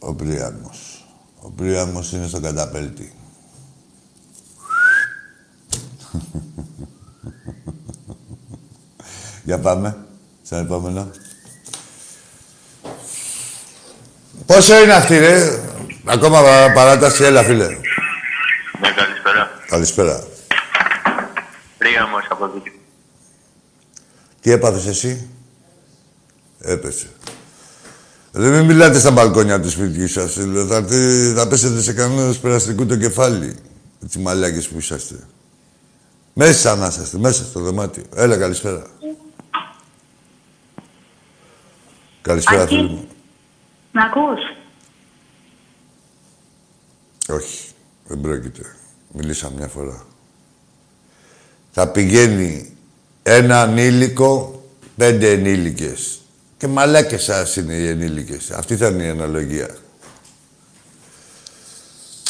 [0.06, 1.06] Ο Πρίαμος.
[1.41, 3.13] Ο Πρίαμος είναι στο καταπέλτη.
[9.44, 9.98] Για πάμε.
[10.44, 11.10] Στον επόμενο.
[14.46, 15.60] Πόσο είναι αυτή, ρε;
[16.06, 17.68] Ακόμα πα- παράταση, έλα, φίλε.
[17.68, 19.50] Ναι, καλησπέρα.
[19.68, 20.24] Καλησπέρα.
[21.78, 22.72] Πρίαμος από εκεί.
[24.41, 25.30] Τι έπαθες εσύ;
[26.60, 27.08] Έπεσε.
[28.38, 30.34] Δεν μην μιλάτε στα μπαλκόνια του σπιτιού σας.
[30.67, 33.56] Θα, έρθει- θα πέσετε σε κανένας περαστικού το κεφάλι.
[34.04, 35.15] Έτσι μαλάκες που είσαστε.
[36.34, 38.04] Μέσα να είσαστε, μέσα στο δωμάτιο.
[38.15, 38.86] Έλα, καλησπέρα.
[42.21, 42.76] Καλησπέρα, Άκη.
[42.76, 43.08] φίλοι μου.
[43.91, 44.39] Να ακούς;
[47.30, 47.67] Όχι,
[48.08, 48.76] δεν πρόκειται.
[49.13, 50.06] Μιλήσαμε μια φορά.
[51.71, 52.74] Θα πηγαίνει
[53.24, 54.63] ένα ανήλικο,
[54.95, 56.19] πέντε ενήλικες.
[56.58, 58.52] Και μαλάκες σας είναι οι ενήλικες.
[58.52, 59.76] Αυτή θα είναι η αναλογία.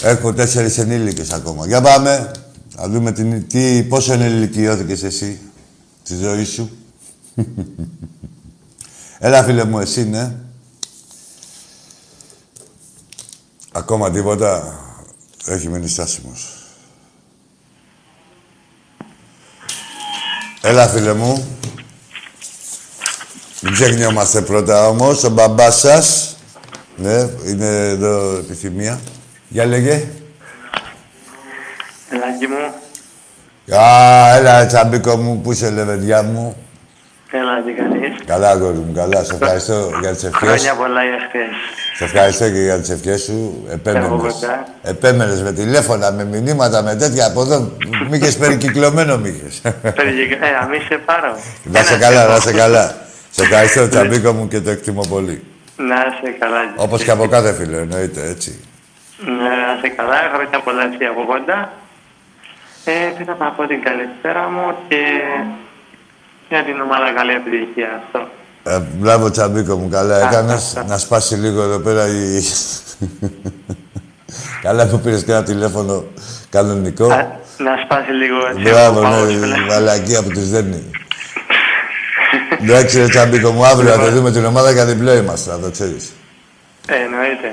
[0.01, 1.67] Έχω τέσσερις ενήλικες ακόμα.
[1.67, 2.31] Για πάμε.
[2.75, 5.39] Να δούμε την, τι, πόσο ενηλικιώθηκες εσύ
[6.03, 6.77] στη ζωή σου.
[9.19, 10.35] Έλα, φίλε μου, εσύ, ναι.
[13.71, 14.79] Ακόμα τίποτα.
[15.45, 16.65] Έχει μείνει στάσιμος.
[20.61, 21.47] Έλα, φίλε μου.
[23.65, 25.23] Μην ξεχνιόμαστε πρώτα όμως.
[25.23, 26.35] Ο μπαμπάς σας.
[26.95, 28.99] Ναι, είναι εδώ επιθυμία.
[29.47, 30.03] Για λέγε.
[32.11, 32.73] Ελάκη μου,
[33.79, 36.55] Α, έλα, τσαμπίκο μου, πού είσαι, λεβεντιά μου.
[37.31, 38.15] έλα τι κάνεις.
[38.25, 39.23] Καλά, αγόρι μου, καλά.
[39.23, 40.49] Σε ευχαριστώ για τις ευχές.
[40.49, 41.49] Χρόνια πολλά για χθες.
[41.97, 43.63] Σε ευχαριστώ και για τις ευχές σου.
[43.65, 44.09] Εγώ Επέμενες.
[44.33, 44.65] κοντά.
[44.83, 47.25] Επέμενες με τηλέφωνα, με μηνύματα, με τέτοια.
[47.25, 47.59] Από εδώ
[48.09, 49.61] μη είχες περικυκλωμένο, μη είχες.
[49.95, 51.37] Περιγε- Ε, αμή σε πάρω.
[51.63, 52.57] Να σε Ένα καλά, σε να σε πω.
[52.57, 52.95] καλά.
[53.35, 55.43] Σε ευχαριστώ, Τσαμπίκο μου, και το εκτιμώ πολύ.
[55.77, 56.73] Να είσαι καλά.
[56.75, 58.59] Όπως και από κάθε φίλο, εννοείται, έτσι.
[59.25, 60.15] Ναι, να είσαι καλά.
[60.33, 61.71] Χρόνια πολλά εσύ από κοντά.
[62.85, 65.01] Ε, θέλω να πω την καλησπέρα μου και
[66.49, 67.89] για την ομάδα καλή επιτυχία.
[68.05, 68.27] Αυτό.
[68.63, 70.75] Ε, μπράβο, Τσαμπίκο μου, καλά Α, έκανες.
[70.75, 70.83] α, α.
[70.83, 72.41] Να σπάσει λίγο εδώ πέρα η...
[74.61, 76.03] καλά που πήρες και ένα τηλέφωνο
[76.49, 77.05] κανονικό.
[77.11, 77.25] Α,
[77.57, 78.61] να σπάσει λίγο έτσι.
[78.61, 79.55] Μπράβο, ο πάγος, ναι, φίλε.
[79.57, 80.89] η μαλακία που τους δένει.
[82.69, 85.69] Εντάξει, ρε Τσαμπίκο μου, αύριο θα το δούμε την ομάδα για διπλό είμαστε, να το
[85.71, 86.11] ξέρεις.
[86.87, 87.49] Ε, εννοείται.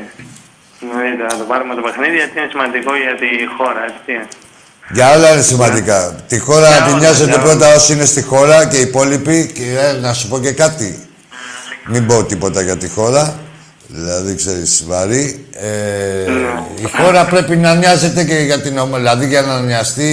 [0.83, 1.22] Εννοείται.
[1.22, 3.83] Να το πάρουμε το παιχνίδι γιατί είναι σημαντικό για τη χώρα.
[3.90, 4.14] Έτσι.
[4.96, 5.98] Για όλα είναι σημαντικά.
[6.29, 7.48] Τη χώρα Για να τη όλα, νοιάζονται για όλα.
[7.48, 9.53] πρώτα όσοι είναι στη χώρα και οι υπόλοιποι.
[9.55, 11.07] Και ε, να σου πω και κάτι.
[11.87, 13.37] Μην πω τίποτα για τη χώρα.
[13.87, 15.46] Δηλαδή, ξέρεις, βαρύ.
[15.53, 16.33] Ε,
[16.77, 18.98] η χώρα πρέπει να νοιάζεται και για την ομάδα.
[18.98, 20.11] Δηλαδή, για να νοιαστεί,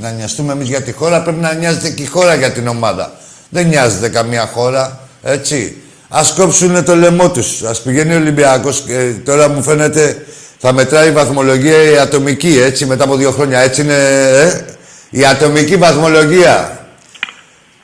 [0.00, 3.12] να νοιαστούμε εμείς για τη χώρα, πρέπει να νοιάζεται και η χώρα για την ομάδα.
[3.50, 5.76] Δεν νοιάζεται καμία χώρα, έτσι.
[6.08, 7.62] Ας κόψουν το λαιμό τους.
[7.62, 10.24] Ας πηγαίνει ο Ολυμπιακός και τώρα μου φαίνεται
[10.58, 13.58] θα μετράει η βαθμολογία η ατομική, έτσι, μετά από δύο χρόνια.
[13.58, 13.94] Έτσι είναι,
[14.42, 14.64] ε,
[15.10, 16.78] η ατομική βαθμολογία.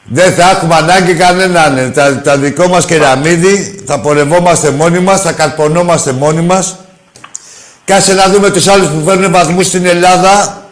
[0.04, 1.76] Δεν θα έχουμε ανάγκη κανέναν.
[1.78, 1.88] ε.
[1.88, 6.76] Τα, τα δικό μας κεραμίδι θα πορευόμαστε μόνοι μας, θα καρπονόμαστε μόνοι μας.
[7.84, 10.62] Κάσε να δούμε τους άλλους που φέρνουν βαθμούς στην Ελλάδα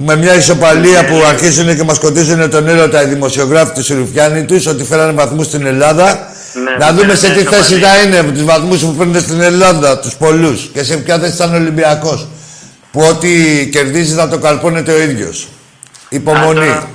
[0.00, 4.66] με μια ισοπαλία που αρχίζουν και μας κοντίζουν τον έρωτα οι δημοσιογράφοι του Ρουφιάνη τους
[4.66, 6.28] ότι φέρανε βαθμούς στην Ελλάδα.
[6.64, 7.80] Ναι, να ναι, δούμε ναι, σε τι ναι, θέση ναι.
[7.80, 10.70] θα είναι με τους βαθμούς που φέρνουν στην Ελλάδα, τους πολλούς.
[10.72, 12.28] Και σε ποια θέση ήταν ο Ολυμπιακός.
[12.92, 13.30] Που ό,τι
[13.72, 15.48] κερδίζει θα το καρπώνεται ο ίδιος.
[16.08, 16.68] Υπομονή.
[16.70, 16.88] Α,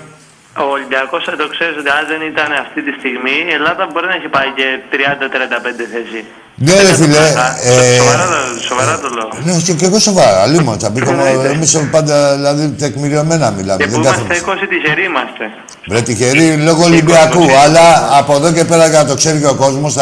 [0.56, 3.90] τώρα, Ο Ολυμπιακός θα το ξέρεις ότι αν δεν ήταν αυτή τη στιγμή, η Ελλάδα
[3.92, 6.26] μπορεί να έχει πάει και 30-35 θέση.
[6.56, 7.18] Ναι, ρε φίλε.
[7.18, 9.54] ε, Σοβαρά, το- σοβαρά το λέω.
[9.56, 10.46] Ναι, και, και εγώ σοβαρά.
[10.46, 11.24] Λίμω, τσαμπίκο μου.
[11.26, 11.50] Εννοείται.
[11.54, 13.78] Εμείς πάντα, δηλαδή, τεκμηριωμένα μιλάμε.
[13.84, 14.66] Και που Δεν είμαστε κάθομαστε.
[14.66, 15.44] 20 τυχεροί είμαστε.
[15.88, 17.44] Βρε τυχερή λόγω Ολυμπιακού.
[17.64, 19.96] Αλλά από εδώ και πέρα για να το ξέρει και ο κόσμος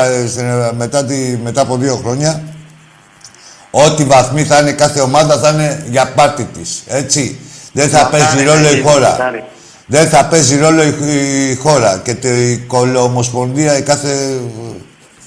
[0.77, 2.41] μετά, τη, μετά από δύο χρόνια,
[3.71, 6.83] ό,τι βαθμοί θα είναι κάθε ομάδα θα είναι για πάρτι της.
[6.87, 7.39] Έτσι.
[7.73, 9.09] Δεν θα Μακάρι παίζει να ρόλο η γίνει, χώρα.
[9.09, 9.43] μακάρι.
[9.85, 10.93] Δεν θα παίζει ρόλο η,
[11.51, 14.39] η χώρα και το, η κολοομοσπονδία, η κάθε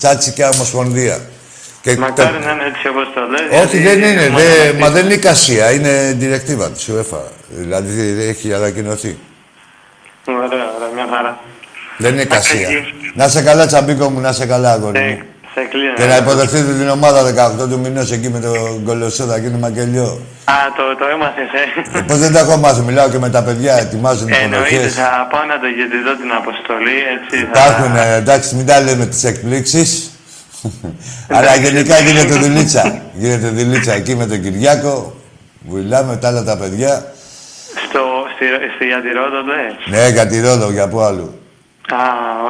[0.04, 1.20] τσάτσι και ομοσπονδία.
[1.80, 3.62] Και Μακάρι το- να είναι έτσι όπως το λες.
[3.64, 4.28] Όχι, γιατί δεν είναι.
[4.28, 4.94] μόνο δε- να μα πεις.
[4.94, 5.70] δεν είναι εικασία.
[5.72, 7.18] Είναι διρεκτίβα της UEFA.
[7.48, 9.18] Δηλαδή έχει ανακοινωθεί.
[10.26, 11.38] Ωραία, ωραία, μια χαρά.
[11.98, 12.68] Δεν είναι εικασία.
[12.68, 12.82] εκεί.
[13.14, 15.22] Να σε καλά, τσαμπίκο μου, να σε καλά, αγόρι μου.
[15.54, 15.94] Σε, σε κλείνω.
[15.94, 17.20] Και να υποδεχτείτε την ομάδα
[17.64, 20.20] 18 του μηνός εκεί με τον Κολοσσό, εκεί είναι μακελιό.
[20.44, 21.48] Α, το, το έμαθες,
[21.94, 21.98] ε.
[21.98, 24.94] Ε, Πώς δεν τα έχω μάθει, μιλάω και με τα παιδιά, ετοιμάζουν τις Εννοείται, υποδοχές.
[24.94, 27.36] θα πάω να το γεννηθώ την αποστολή, έτσι.
[27.52, 30.08] θα- Υπάρχουν, ε, εντάξει, μην τα λέμε τις εκπλήξεις.
[31.28, 33.02] Αλλά γενικά γίνεται δουλίτσα.
[33.12, 35.14] Γίνεται δουλίτσα εκεί με τον Κυριάκο.
[35.68, 37.12] Βουλάμε τα άλλα τα παιδιά.
[37.88, 38.00] Στο,
[38.34, 38.44] στη,
[38.76, 39.98] στη Ιατυρόδο, ναι.
[39.98, 41.38] Ναι, για τη Ρόδο, για πού αλλού.
[41.92, 41.96] Α,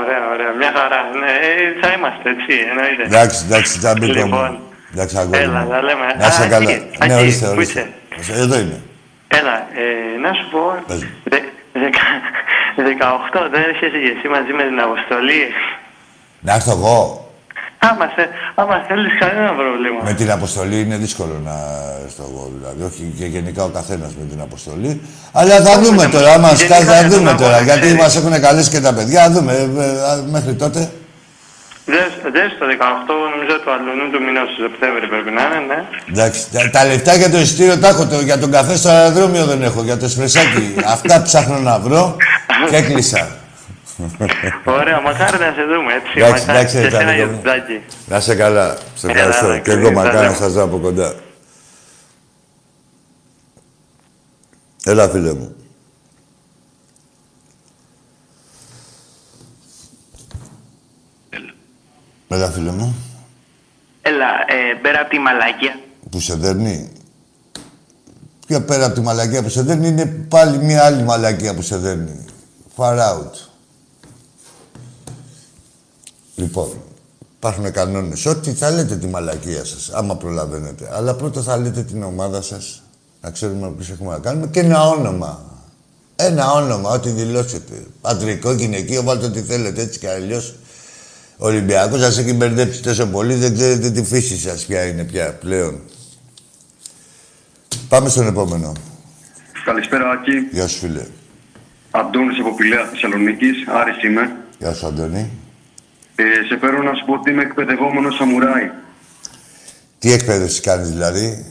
[0.01, 0.53] ωραία, ωραία.
[0.61, 1.01] Μια χαρά.
[1.21, 3.03] Ναι, ε, θα είμαστε, έτσι, εννοείται.
[3.03, 4.25] Εντάξει, εντάξει, τσαμπίκο μου.
[4.25, 4.59] Λοιπόν.
[4.93, 5.71] Εντάξει, αγόρι Έλα, μου.
[5.71, 6.07] τα λέμε.
[6.19, 6.71] Να σε Α, καλά.
[6.71, 7.93] εκεί, Ναι, εκεί, ορίστε, πού ορίστε.
[8.33, 8.81] Εδώ είμαι.
[9.29, 10.63] Έλα, ε, να σου πω.
[10.87, 11.11] Πες μου.
[11.25, 11.39] Δε,
[11.73, 12.01] δεκα,
[13.37, 15.43] 18 δεν έρχεσαι και εσύ μαζί με την αποστολή.
[16.41, 17.24] Να έρθω εγώ.
[17.89, 18.25] Άμα, θε,
[18.61, 20.01] άμα θέλεις κανένα πρόβλημα.
[20.09, 21.57] Με την αποστολή είναι δύσκολο να
[22.07, 22.81] έρθω εγώ, δηλαδή.
[22.89, 24.93] Όχι και γενικά ο καθένας με την αποστολή.
[25.33, 27.61] Αλλά θα δούμε τώρα, άμα Γενικά σκάσει, θα για τον δούμε αγώνα, τώρα.
[27.69, 28.03] Γιατί ξέρεις.
[28.03, 29.21] μας έχουν καλέσει και τα παιδιά.
[29.23, 30.81] Θα δούμε ε, ε, μέχρι τότε.
[31.87, 35.81] Δες, δες το 18, νομίζω του αλλού του μηνός του Σεπτέμβρη πρέπει να είναι, ναι.
[36.11, 38.07] Εντάξει, τα, τα λεφτά για το εισιτήριο τα έχω.
[38.07, 39.83] Το, για τον καφέ στο αεροδρόμιο δεν έχω.
[39.83, 40.75] Για το σπρεσάκι.
[40.95, 42.17] Αυτά ψάχνω να βρω
[42.71, 43.44] και έκλεισα.
[44.65, 46.13] Ωραία, μακάρι να σε δούμε, έτσι.
[46.17, 47.37] Εντάξει, μακάρι εντάξει, και τα εσένα δικό για μου.
[47.43, 47.81] το τάκι.
[48.07, 48.77] Να σε καλά.
[48.95, 49.47] Σε Έλα, ευχαριστώ.
[49.47, 50.35] έλα, και εγώ καλά, μακάρι να καλά.
[50.37, 51.15] σας δω από κοντά.
[54.85, 55.55] Έλα, φίλε μου.
[62.29, 62.95] Έλα, φίλε μου.
[64.03, 65.81] Έλα, ε, πέρα από τη μαλακία.
[66.11, 66.93] Που σε δέρνει.
[68.47, 71.77] Πιο πέρα από τη μαλακία που σε δέρνει είναι πάλι μια άλλη μαλακία που σε
[71.77, 72.25] δέρνει.
[72.77, 73.54] Far out.
[76.35, 76.69] Λοιπόν,
[77.37, 78.27] υπάρχουν κανόνες.
[78.27, 80.91] Ό,τι θα λέτε τη μαλακία σας, άμα προλαβαίνετε.
[80.93, 82.83] Αλλά πρώτα θα λέτε την ομάδα σας,
[83.21, 85.53] να ξέρουμε ποιους έχουμε να κάνουμε, και ένα όνομα.
[86.17, 87.87] Ένα όνομα, ό,τι δηλώσετε.
[88.01, 90.55] Πατρικό, γυναικείο, βάλτε ό,τι θέλετε, έτσι κι αλλιώς.
[91.37, 95.35] Ο Ολυμπιακός σας έχει μπερδέψει τόσο πολύ, δεν ξέρετε τη φύση σας ποια είναι πια
[95.35, 95.81] πλέον.
[97.89, 98.73] Πάμε στον επόμενο.
[99.65, 100.33] Καλησπέρα, Άκη.
[100.53, 101.07] Γεια σου, φίλε.
[101.91, 103.57] Αντώνης από Πηλαία Θεσσαλονίκης.
[103.69, 104.37] Άρης είμαι.
[104.59, 105.31] Γεια σου, Αντώνη.
[106.17, 108.71] Ε, σε φέρω να σου πω ότι είμαι εκπαιδευόμενος σαμουράι.
[109.99, 111.45] Τι εκπαίδευση κάνεις, δηλαδή;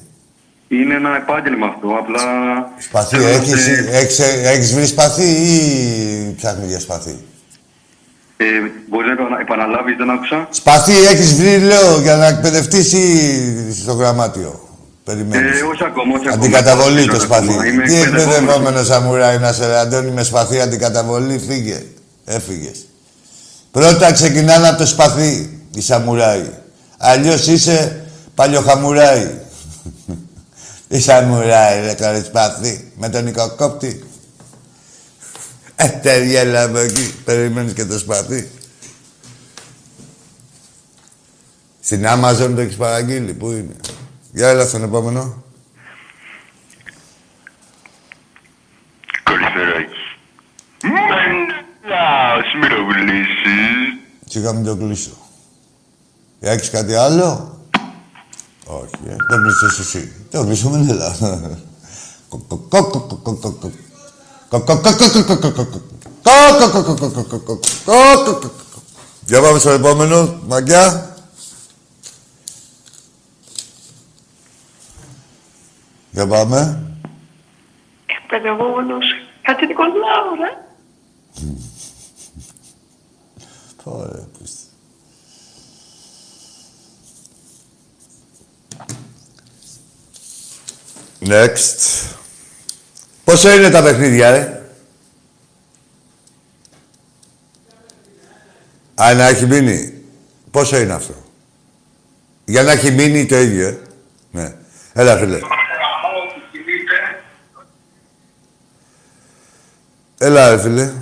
[0.68, 1.88] Είναι ένα επάγγελμα αυτό.
[2.00, 2.22] Απλά.
[2.78, 7.16] Σπαθί, θέλω να έχεις, σε- έχεις, έχεις βρει σπαθί ή ψάχνεις για σπαθί;
[8.38, 8.46] Ε,
[8.90, 10.48] Μπορεί να επανα- επαναλάβεις, δεν άκουσα.
[10.50, 14.68] Σπαθί έχεις βρει, λέω, για να εκπαιδευτείς ή στο γραμμάτιο.
[15.04, 15.60] Περιμένεις.
[15.60, 16.44] Ε, όχι ακόμα, όχι ακόμα.
[16.46, 17.52] Αντικαταβολή Όχι το ακόμα.
[17.52, 17.70] σπαθί.
[17.70, 18.24] Είμαι Τι εκπαιδευόμενος.
[18.34, 21.84] εκπαιδευόμενος σαμουράι να σε Αντώνη με σπαθί αντικαταβολή, φύγε.
[22.26, 22.88] Έφυγες.
[23.74, 26.50] Πρώτα ξεκινάνε από το σπαθί, η σαμουράι.
[26.98, 28.06] Αλλιώς είσαι
[28.36, 29.32] παλιοχαμουράι.
[30.88, 34.04] Η σαμουράι, ρε τώρα σπαθί, με τον οικοκόπτη.
[35.76, 38.52] Ε, τεριέλα από εκεί, περιμένεις και το σπαθί.
[41.82, 43.76] Στην Amazon το έχεις παραγγείλει, πού είναι;
[44.32, 45.44] Για έλα στον επόμενο.
[49.24, 49.74] Καλησπέρα.
[50.84, 53.63] Μανέλα, Σμυροβουλήσης.
[54.34, 55.12] Σιγά μην το κλείσω.
[56.40, 57.58] Έχεις κάτι άλλο;
[58.66, 59.16] Όχι, ε.
[59.30, 60.14] Το κλείσες εσύ.
[60.32, 61.16] Το κλείσω με έλα.
[69.26, 71.16] Για πάμε στο επόμενο, μαγκιά.
[76.12, 76.84] Για πάμε.
[78.06, 79.06] Εκπαιδευόμενος
[79.42, 80.62] κάτι Νικολάου, ρε.
[83.84, 84.58] Ωραία, πίστη.
[91.26, 92.08] Next.
[93.24, 94.64] Πόσο είναι τα παιχνίδια, ρε.
[98.96, 100.04] Α, να έχει μείνει.
[100.52, 101.14] Πόσο είναι αυτό;
[102.46, 103.80] Για να έχει μείνει το ίδιο, ε;
[104.32, 104.56] Ναι.
[104.94, 105.40] Έλα, φίλε.
[110.18, 110.94] Έλα, ρε, φίλε.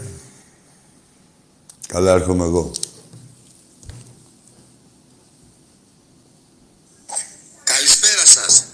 [1.94, 2.72] Καλά, έρχομαι εγώ.
[7.64, 8.66] Καλησπέρα σας.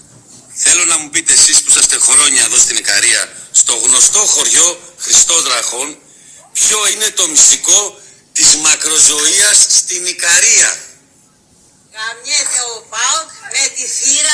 [0.54, 5.44] Θέλω να μου πείτε εσείς που είσαστε χρόνια εδώ στην Ικαρία, στο γνωστό χωριό Χριστός
[5.44, 5.98] Δραχών,
[6.54, 8.00] ποιο είναι το μυστικό
[8.34, 10.70] της μακροζωίας στην Ικαρία;
[11.96, 14.34] Γαμιέται ο ΠΑΟΚ με τη θύρα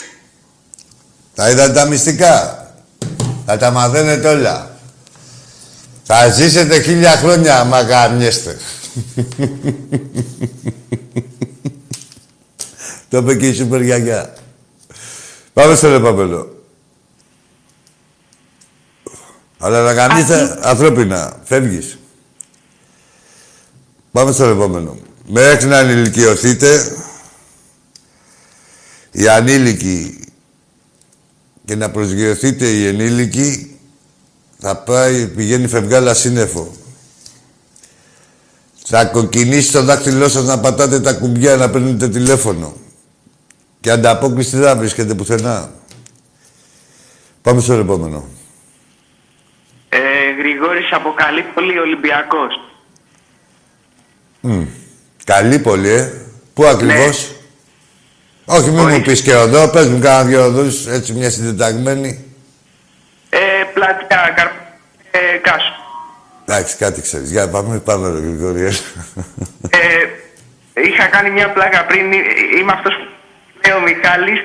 [0.00, 0.04] 13.
[1.34, 2.36] Τα είδατε τα μυστικά;
[3.46, 4.71] Θα τα μαθαίνετε όλα.
[6.14, 8.58] Θα ζήσετε χίλια χρόνια άμα γαμιέστε.
[13.08, 14.34] Το είπε και η σούπερ γιαγιά.
[15.52, 16.46] Πάμε στο επόμενο.
[19.58, 21.40] Αλλά να κανείς ανθρώπινα.
[21.44, 21.98] Φεύγεις.
[24.12, 24.98] Πάμε στο επόμενο.
[25.26, 26.96] Μέχρι να ενηλικιωθείτε,
[29.10, 30.20] οι ανήλικοι
[31.64, 33.71] και να προσγειωθείτε οι ενήλικοι,
[34.64, 36.72] θα πάει, πηγαίνει φευγάλα σύννεφο.
[38.84, 42.76] Θα κοκκινήσει το δάχτυλό σας να πατάτε τα κουμπιά, να παίρνετε τηλέφωνο.
[43.80, 45.72] Και ανταπόκριση δεν θα βρίσκεται πουθενά.
[47.42, 48.24] Πάμε στο επόμενο.
[49.88, 49.98] Ε,
[50.38, 52.60] Γρηγόρης από Καλύπολη, Ολυμπιακός.
[54.40, 54.64] Μμ.
[55.24, 56.12] Καλή πολύ, ε.
[56.54, 57.30] Πού ακριβώς;
[58.44, 58.56] Ναι.
[58.56, 59.68] Όχι, μην μου πεις και οδό.
[59.68, 62.31] Πες μου κάνα δυο οδούς, έτσι μια συντεταγμένη.
[63.82, 64.46] Ε, πλατιά, καρ...
[65.10, 65.72] ε, Κάσου.
[66.46, 67.30] Εντάξει, κάτι ξέρεις.
[67.30, 68.64] Για πάμε, πάμε ρε Γρηγόρη.
[69.70, 70.06] Ε,
[70.86, 72.16] είχα κάνει μια πλάκα πριν, ε,
[72.58, 74.40] είμαι αυτός που λέει ο Μιχάλης.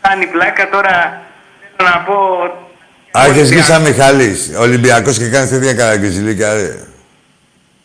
[0.00, 1.22] Κάνει πλάκα, τώρα
[1.76, 2.14] θέλω να πω...
[3.18, 6.86] Α, έχεις βγει σαν Μιχάλης, Ολυμπιακός και κάνεις τέτοια καραγκιουζιλίκια, ρε.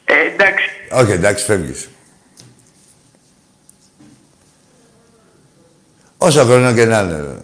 [0.06, 1.90] Ε, εντάξει, Όχι, εντάξει, φεύγεις.
[6.18, 7.38] Όσο χρόνο και να είναι, ρε.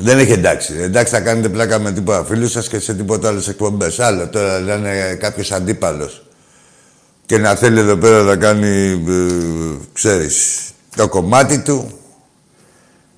[0.00, 0.74] Δεν έχει εντάξει.
[0.78, 3.98] Εντάξει, θα κάνετε πλάκα με τίποτα φίλους σας και σε τίποτα άλλες εκπομπές.
[3.98, 6.26] Άλλο τώρα να είναι κάποιος αντίπαλος
[7.26, 10.60] και να θέλει εδώ πέρα να κάνει, ε, ξέρεις,
[10.96, 11.98] το κομμάτι του.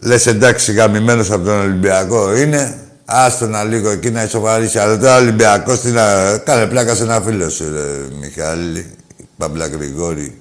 [0.00, 2.82] Λες εντάξει, γαμημένος από τον Ολυμπιακό είναι.
[3.04, 4.78] Άστο να λίγο εκεί να ισοβαρίσει.
[4.78, 6.38] Αλλά τώρα Ολυμπιακός τι να...
[6.38, 8.90] Κάνε πλάκα σε ένα φίλο σου, ρε Μιχάλη.
[9.36, 10.38] Παμπλα Γρηγόρη.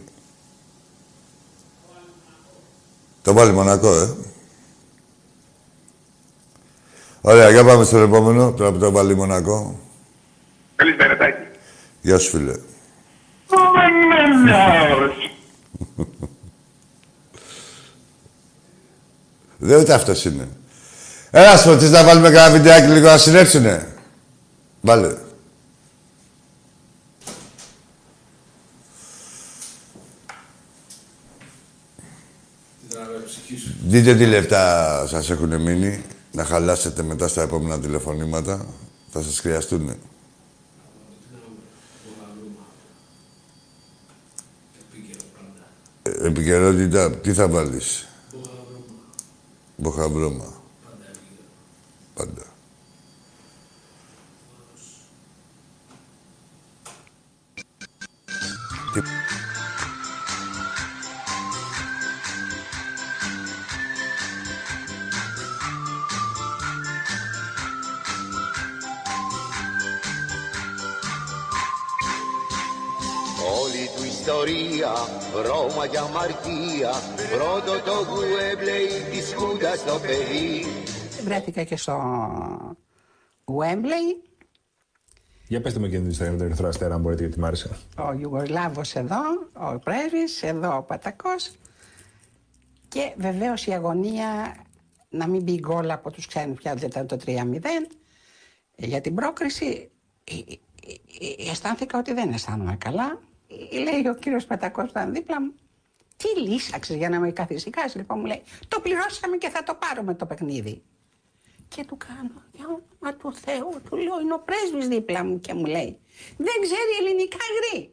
[3.21, 4.09] Το βάλει Μονακό, ε.
[7.21, 8.51] Ωραία, για πάμε στο επόμενο.
[8.51, 9.79] Τώρα που το βάλει Μονακό.
[10.75, 11.47] Καλησπέρα, Τάκη.
[12.01, 12.51] Γεια σου, φίλε.
[19.57, 20.47] Δεν ούτε αυτός είναι.
[21.31, 23.87] Έλα, σφωτής να βάλουμε κανένα βιντεάκι λίγο να συνέψουνε.
[24.81, 25.15] Βάλε.
[33.87, 36.03] Δείτε τι λεφτά σας έχουν μείνει.
[36.37, 38.65] Να χαλάσετε μετά στα επόμενα τηλεφωνήματα.
[39.09, 39.89] Θα σας χρειαστούν.
[39.89, 39.95] Ε,
[46.03, 48.07] Επικαιρότητα, τι θα βάλεις;
[49.77, 50.53] Μποχαμπρώμα.
[52.13, 52.43] Πάντα.
[58.93, 59.01] Τι...
[74.27, 74.93] ιστορία,
[75.45, 76.91] Ρώμα και αμαρτία,
[77.31, 80.65] πρώτο το Γουέμπλεϊ της Χούντας το παιδί.
[81.23, 81.95] Βρέθηκα και στο
[83.45, 84.29] Wembley,
[85.47, 87.69] Για πετε με και την ιστορία με τον Ερυθρό Αστέρα, αν μπορείτε, γιατί μ' άρεσε.
[87.97, 89.21] ο Ιουγκοσλάβος εδώ,
[89.53, 91.51] ο πρέσβης, εδώ ο Πατακός
[92.87, 94.55] και βεβαίως η αγωνία
[95.09, 97.31] να μην μπει γκολ από τους ξένους πια δεν ήταν το 3-0
[98.75, 99.91] για την πρόκριση
[100.23, 100.53] ε, ε,
[101.45, 103.26] ε, αισθάνθηκα ότι δεν αισθάνομαι καλά Ε,
[103.71, 105.53] λέει ο κύριος Πατακός που ήταν δίπλα μου
[106.17, 110.15] τι λύσαξες για να με καθησυχάσεις λοιπόν μου λέει το πληρώσαμε και θα το πάρουμε
[110.15, 110.83] το παιχνίδι
[111.67, 115.53] και του κάνω, για όνομα του Θεού, του λέω, είναι ο πρέσβης δίπλα μου και
[115.53, 115.99] μου λέει,
[116.37, 117.91] δεν ξέρει ελληνικά γρή.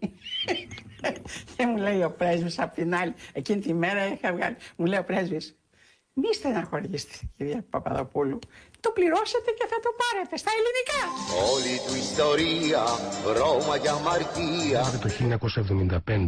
[1.56, 4.98] και μου λέει ο πρέσβης απ' την άλλη, εκείνη τη μέρα είχα βγάλει, μου λέει
[4.98, 5.58] ο πρέσβης,
[6.12, 8.38] μη στεναχωρήσετε κυρία Παπαδοπούλου,
[8.84, 11.00] το πληρώσετε και θα το πάρετε στα ελληνικά.
[11.52, 12.82] Όλη του ιστορία,
[13.38, 15.08] Ρώμα και αμαρτία, Το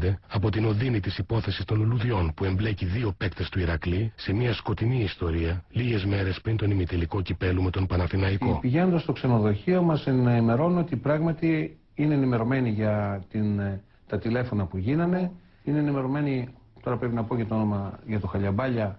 [0.09, 4.33] 1975, από την οδύνη της υπόθεσης των λουλουδιών που εμπλέκει δύο παίκτες του Ηρακλή σε
[4.33, 8.59] μια σκοτεινή ιστορία, λίγες μέρες πριν τον ημιτελικό κυπέλου με τον Παναθηναϊκό.
[8.61, 14.77] Πηγαίνοντας στο ξενοδοχείο μας ενημερώνουν ότι πράγματι είναι ενημερωμένοι για την, ε, τα τηλέφωνα που
[14.77, 15.31] γίνανε.
[15.65, 16.49] Είναι ενημερωμένοι,
[16.83, 18.99] τώρα πρέπει να πω για το όνομα, για το Χαλιαμπάλια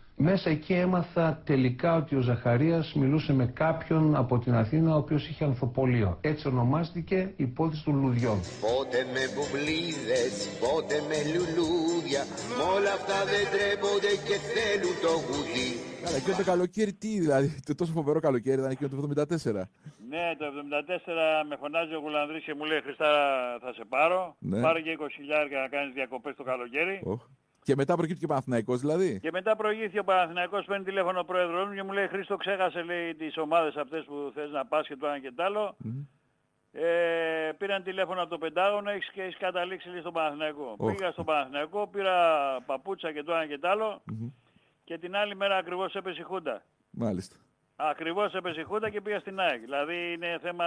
[0.23, 5.27] Μέσα εκεί έμαθα τελικά ότι ο Ζαχαρίας μιλούσε με κάποιον από την Αθήνα ο οποίος
[5.27, 6.17] είχε ανθοπολείο.
[6.21, 8.39] Έτσι ονομάστηκε η υπόθεση των λουδιών.
[8.61, 12.21] πότε με μπουμπλίδες, πότε με λουλούδια,
[12.57, 15.71] μ' όλα αυτά δεν τρέπονται και θέλουν το γουδί.
[16.03, 19.67] Καλά, εκείνο το καλοκαίρι τι, δηλαδή, το τόσο φοβερό καλοκαίρι ήταν εκείνο το 74.
[20.11, 23.09] Ναι, το 74 με φωνάζει ο Γουλανδρής και μου λέει Χριστά
[23.63, 24.35] θα σε πάρω.
[24.39, 24.61] Ναι.
[24.61, 27.01] Πάρε και 20 χιλιάρια να κάνεις διακοπές το καλοκαίρι.
[27.03, 27.21] Οχ.
[27.63, 29.19] Και μετά προκύπτει και ο Παναθηναϊκός δηλαδή.
[29.19, 32.81] Και μετά προηγήθηκε ο Παναθηναϊκός, παίρνει τηλέφωνο ο πρόεδρος μου και μου λέει Χρήστο ξέχασε
[32.81, 35.75] λέει τις ομάδες αυτές που θες να πας και το ένα και το άλλο.
[36.71, 40.75] Ε, πήραν τηλέφωνο από το Πεντάγωνο έχεις και έχεις καταλήξει λέει, στον Παναθηναϊκό.
[40.77, 40.95] Οχ.
[40.95, 42.15] Πήγα στον Παναθηναϊκό, πήρα
[42.65, 44.01] παπούτσα και το ένα και το άλλο
[44.83, 46.63] και την άλλη μέρα ακριβώς έπεσε η Χούντα.
[46.89, 47.35] Μάλιστα.
[47.75, 49.61] Ακριβώς έπεσε η Χούντα και πήγα στην ΑΕΚ.
[49.61, 50.65] Δηλαδή είναι θέμα,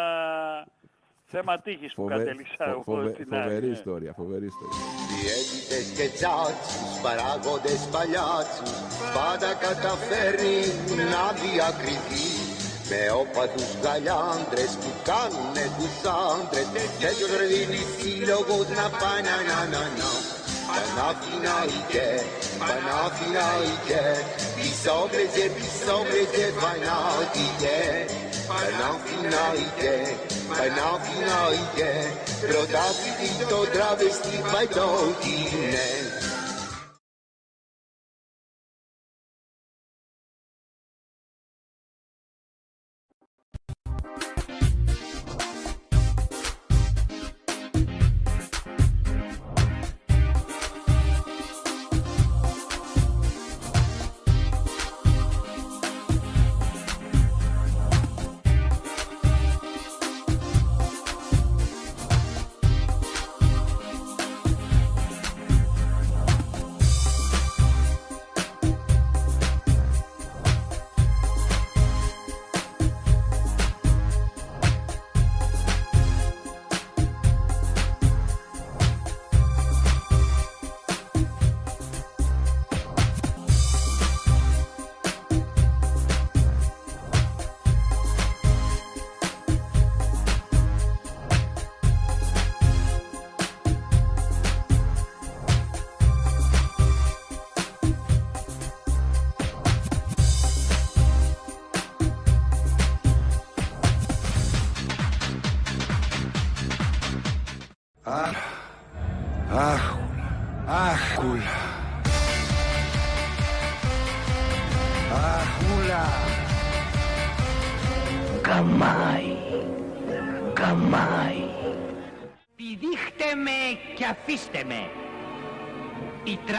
[1.33, 3.43] θέμα τύχης που Φοβε- κατέληξα φο- εγώ φοβε- στην ΑΕΚ.
[3.43, 3.72] Φοβερή ναι.
[3.79, 4.83] ιστορία, φοβερή ιστορία.
[5.20, 8.72] Διαίτητες και τσάτσους, παράγοντες παλιάτσους
[9.16, 10.59] Πάντα καταφέρνει
[11.12, 12.27] να διακριθεί
[12.91, 15.97] Με όπαθους γαλιάντρες που κάνουνε τους
[16.29, 19.37] άντρες Τέτοιος ρε δίνει σύλλογος να πάει να
[20.75, 22.25] Banafinalike,
[22.59, 24.03] banafinalike,
[24.57, 28.07] pisoblece, pisoblece, banalike,
[28.49, 30.18] banafinalike,
[30.49, 31.91] banafinalike,
[32.41, 36.34] prodati di to travesti, bajtotine.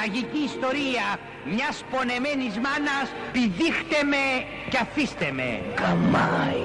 [0.05, 1.05] Τραγική ιστορία
[1.53, 4.23] μιας πονεμένης μάνας πηδήχτε με
[4.69, 5.61] και αφήστε με.
[5.75, 6.61] Καμάι.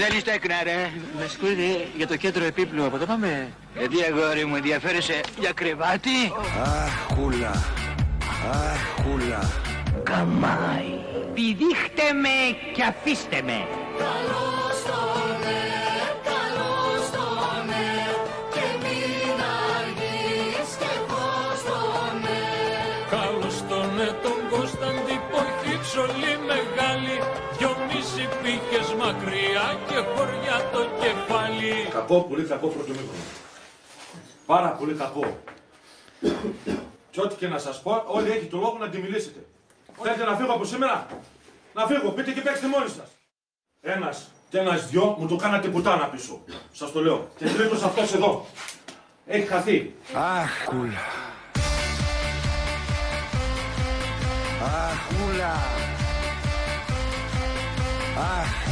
[0.00, 0.90] Δεν είστε έκνα ρε.
[1.18, 3.52] Με συγχωρείτε για το κέντρο επίπλου από το πάμε.
[3.78, 6.32] Γιατί αγόρι μου ενδιαφέρεσαι για κρεβάτι;
[6.62, 7.54] Αχούλα.
[8.52, 9.50] Αχούλα.
[10.02, 10.90] Καμάι.
[11.34, 12.36] Πηδήχτε με
[12.74, 13.58] και αφήστε με.
[13.98, 14.65] Καλώς
[29.96, 33.24] και χωριά το κεφάλι Κακό, πολύ κακό πρώτο μήχρονο.
[34.46, 35.40] Πάρα πολύ κακό.
[37.10, 39.46] και ό,τι και να σας πω, όλοι έχει το λόγο να τη μιλήσετε.
[40.02, 41.06] Θέλετε να φύγω από σήμερα;
[41.74, 43.10] Να φύγω, πείτε και παίξτε μόνοι σας.
[43.80, 46.40] Ένας και ένας δυο μου το κάνατε πουτάνα πίσω.
[46.72, 47.28] Σας το λέω.
[47.36, 48.46] Και τρίτος αυτός εδώ.
[49.26, 49.94] Έχει χαθεί.
[50.14, 51.00] Αχούλα.
[54.62, 55.52] Αχούλα.
[55.52, 55.54] Αχούλα.
[58.16, 58.65] Αχούλα.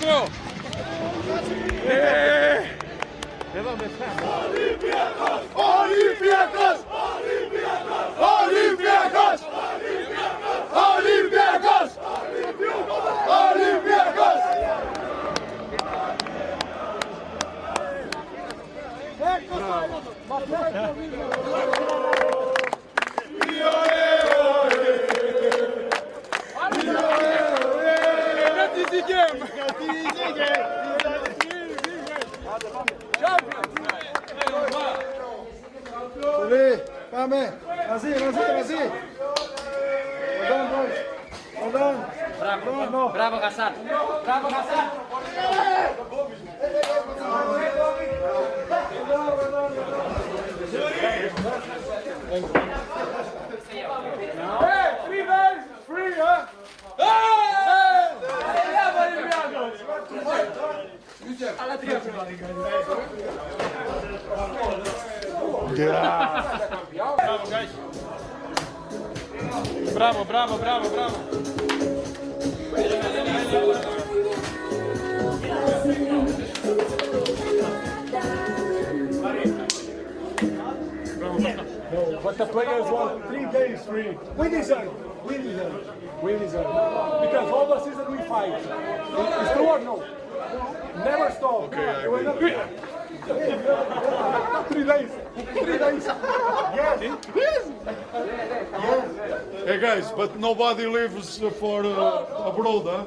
[0.00, 0.29] Diego!
[70.00, 71.18] bravo, bravo, bravo, bravo.
[82.22, 84.16] But the players want three days free.
[84.38, 84.90] We deserve.
[85.26, 86.22] We deserve.
[86.22, 86.66] We deserve.
[87.20, 88.54] Because all the season we fight.
[88.54, 90.02] It's true or no?
[91.04, 91.64] Never stop.
[91.64, 92.89] Okay, I will.
[94.70, 95.10] Three days.
[95.64, 96.04] Three days.
[96.78, 96.96] Yes.
[97.42, 97.62] Yes.
[99.68, 103.04] Hey guys, but nobody lives for uh, abroad, huh?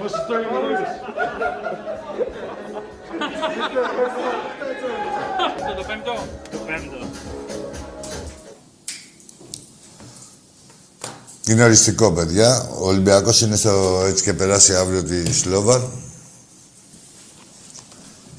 [0.00, 0.94] Must stay in Greece.
[5.76, 6.14] Το πέμπτο.
[6.50, 7.06] Το πέμπτο.
[11.48, 12.68] Είναι οριστικό, παιδιά.
[12.80, 15.80] Ο Ολυμπιακός είναι στο έτσι και περάσει αύριο τη Σλόβαρ.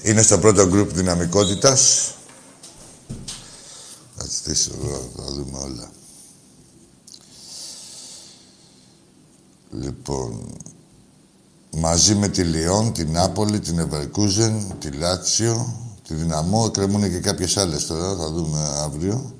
[0.04, 2.12] Είναι στο πρώτο γκρουπ δυναμικότητας.
[4.16, 5.92] Θα στήσω εδώ, θα δούμε όλα.
[9.72, 10.56] Λοιπόν,
[11.78, 15.76] μαζί με τη Λιόν, την Νάπολη, την Ευερκούζεν, τη Λάτσιο,
[16.08, 19.36] τη Δυναμό, εκκρεμούν και κάποιες άλλες τώρα, θα δούμε αύριο.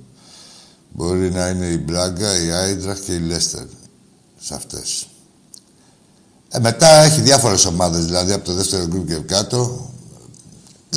[0.94, 3.66] Μπορεί να είναι η Μπράγκα, η Άιντραχ και η Λέστερ
[4.40, 5.08] σε αυτές.
[6.50, 9.91] Ε, μετά έχει διάφορες ομάδες, δηλαδή από το δεύτερο γκρουπ και κάτω.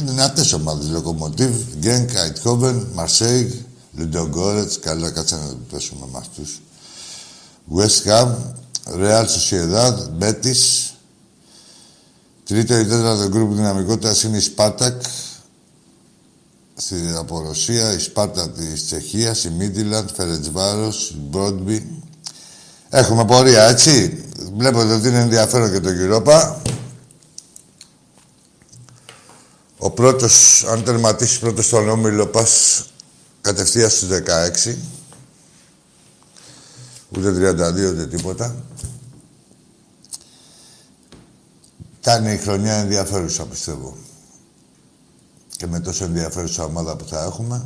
[0.01, 0.88] Είναι δυνατές ομάδες.
[0.88, 3.53] Λοκομοτίβ, Γκένκ, Αιτχόβεν, Μαρσέιγ,
[3.97, 4.78] Λιντογκόρετς.
[4.78, 6.61] Καλά, κάτσε να το πέσουμε με αυτούς.
[7.76, 8.28] West Ham,
[8.99, 10.90] Real Sociedad, Betis.
[12.45, 15.03] Τρίτο ή τέταρτο γκρουπ δυναμικότητας είναι η Σπάρτακ,
[16.76, 22.03] στη, από Ρωσία, η Σπάρτα της Τσεχίας, η Μίτιλαντ, Φερετσβάρος, η Μπρόντμπι.
[22.88, 24.24] Έχουμε πορεία, έτσι.
[24.57, 26.55] Βλέπετε ότι είναι ενδιαφέρον και το Europa.
[29.85, 32.85] Ο πρώτος, αν τερματίσεις πρώτος στον όμιλο, πας
[33.41, 34.78] κατευθείαν στους 16.
[37.16, 38.55] Ούτε 32, ούτε τίποτα.
[42.01, 43.97] Κάνει η χρονιά ενδιαφέρουσα, πιστεύω
[45.57, 47.64] και με τόσο ενδιαφέρουσα ομάδα που θα έχουμε,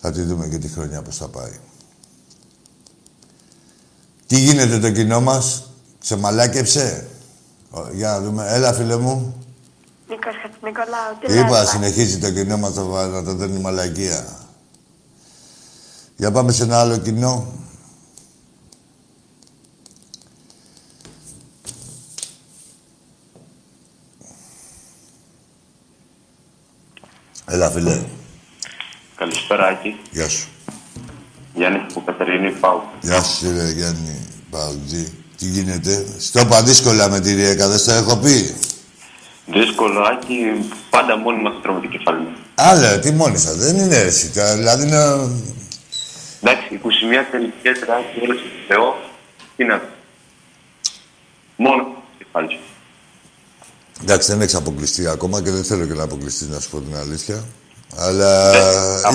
[0.00, 1.58] θα τη δούμε και τη χρονιά πώς θα πάει.
[4.26, 7.08] Τι γίνεται το κοινό μας, σε μαλάκεψε.
[7.70, 8.46] Ω, Για να δούμε.
[8.48, 9.42] Έλα, φίλε μου.
[10.08, 14.46] Νίκος Χατζηνικολάου, τι Είπα, λες, συνεχίζει το κοινό μας να να το δίνει μαλακία.
[16.16, 17.52] Για πάμε σε ένα άλλο κοινό.
[27.46, 28.02] Έλα, φίλε.
[29.16, 30.00] Καλησπέρα, Άκη.
[30.10, 30.48] Γεια σου.
[31.54, 32.82] Γιάννη από Κατερίνη Πάου.
[33.00, 35.12] Γεια σου, κύριε Γιάννη Παουτζή.
[35.36, 38.56] Τι γίνεται; Στο είπα δύσκολα με τη Ριέκα, δεν στο έχω πει.
[39.52, 40.34] Δύσκολο, Άκη,
[40.90, 42.38] πάντα μόνοι μας τρώμε το κεφάλι μας.
[42.54, 44.30] Άλλα, τι μόνοι σας, δεν είναι έτσι.
[44.30, 45.00] Τα- Δηλαδή να...
[46.42, 48.96] Εντάξει, 21 τελικές Άκη, όλες στο Θεό,
[49.56, 49.86] τι να πει.
[51.56, 52.60] Μόνο το κεφάλι σου.
[54.02, 56.96] Εντάξει, δεν έχεις αποκλειστεί ακόμα και δεν θέλω και να αποκλειστεί, να σου πω την
[56.96, 57.44] αλήθεια.
[57.96, 58.50] Αλλά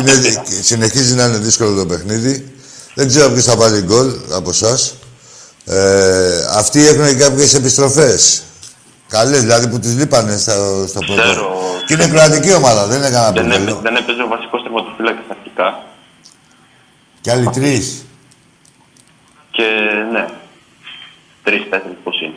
[0.04, 2.52] Ναι, είναι, συνεχίζει να είναι δύσκολο το παιχνίδι.
[2.96, 4.96] Δεν ξέρω ποιος θα βάλει γκολ από εσάς.
[5.66, 8.44] Ε, αυτοί έχουν κάποιες επιστροφές.
[9.18, 11.22] Καλές, δηλαδή που τις λείπανε στο, στο πρώτο.
[11.22, 11.56] Ξέρω.
[11.86, 13.70] Και είναι κρατική ομάδα, δεν είναι κανένα Δεν, πρόβλημα.
[13.72, 15.84] έπαι- δεν έπαιζε ο βασικός τερματοφύλακας αρχικά.
[17.22, 18.06] Και άλλοι τρεις.
[19.52, 19.64] Και
[20.12, 20.26] ναι,
[21.44, 22.34] τρεις-τέσσερις πώς είναι.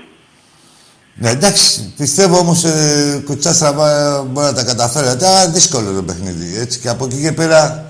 [1.15, 5.27] Ναι, εντάξει, πιστεύω όμως ε, κουτσά στραβά μπορεί να τα καταφέρετε.
[5.27, 6.59] Αλλά δύσκολο το παιχνίδι.
[6.59, 6.79] Έτσι.
[6.79, 7.85] Και από εκεί και πέρα.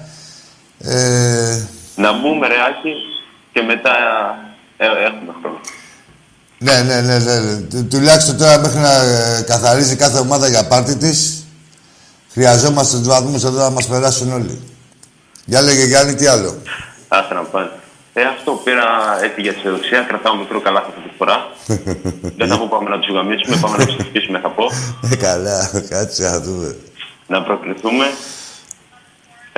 [0.78, 1.62] Ε,
[1.97, 2.93] Να μπούμε ρε Άκη
[3.53, 3.91] και μετά
[4.76, 5.61] ε, έχουμε χρόνο.
[6.59, 7.39] Ναι, ναι, ναι, ναι.
[7.41, 7.57] ναι.
[7.61, 11.45] Του- Τουλάχιστον τώρα μέχρι να ε, καθαρίζει κάθε ομάδα για πάρτι της,
[12.33, 14.61] χρειαζόμαστε τους βαθμούς εδώ να μας περάσουν όλοι.
[15.45, 16.57] Για λέγε Γιάννη, τι άλλο;
[17.09, 17.71] Άσε να πάνε.
[18.13, 18.85] Ε, αυτό πήρα
[19.23, 20.01] έτσι για τη αισιοδοξία.
[20.01, 21.47] Κρατάω μικρό καλάθι αυτή τη φορά.
[22.39, 24.65] Δεν θα πω πάμε να τους γαμίσουμε, πάμε να τους ευχήσουμε, θα πω.
[25.13, 26.77] Ε, καλά, κάτσε να δούμε.
[27.27, 28.07] Να προκληθούμε.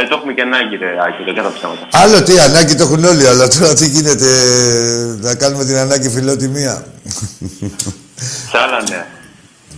[0.00, 1.88] Ε, το έχουμε και ανάγκη, ρε Άκη, δεν κατά ψέματα.
[1.92, 6.08] Άλλο τι, ανάγκη το έχουν όλοι, αλλά τώρα τι γίνεται, ε, να κάνουμε την ανάγκη
[6.10, 6.86] φιλότιμία.
[8.50, 9.06] Σε άλλα ναι.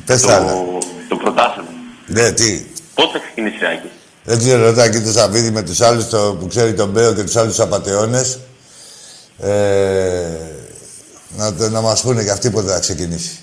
[0.04, 0.52] Πες το, άλλα.
[1.08, 1.68] το πρωτάθλημα.
[2.06, 2.64] Ναι, τι.
[2.94, 3.88] Πότε θα ξεκινήσει, Άκη;
[4.24, 7.22] Δεν ξέρω, ρωτά και το Σαββίδι με τους άλλους το, που ξέρει τον Μπέο και
[7.22, 8.38] τους άλλους απατεώνες.
[9.38, 10.26] Ε,
[11.36, 13.38] να, το- να μας πούνε και αυτοί πότε θα ξεκινήσει.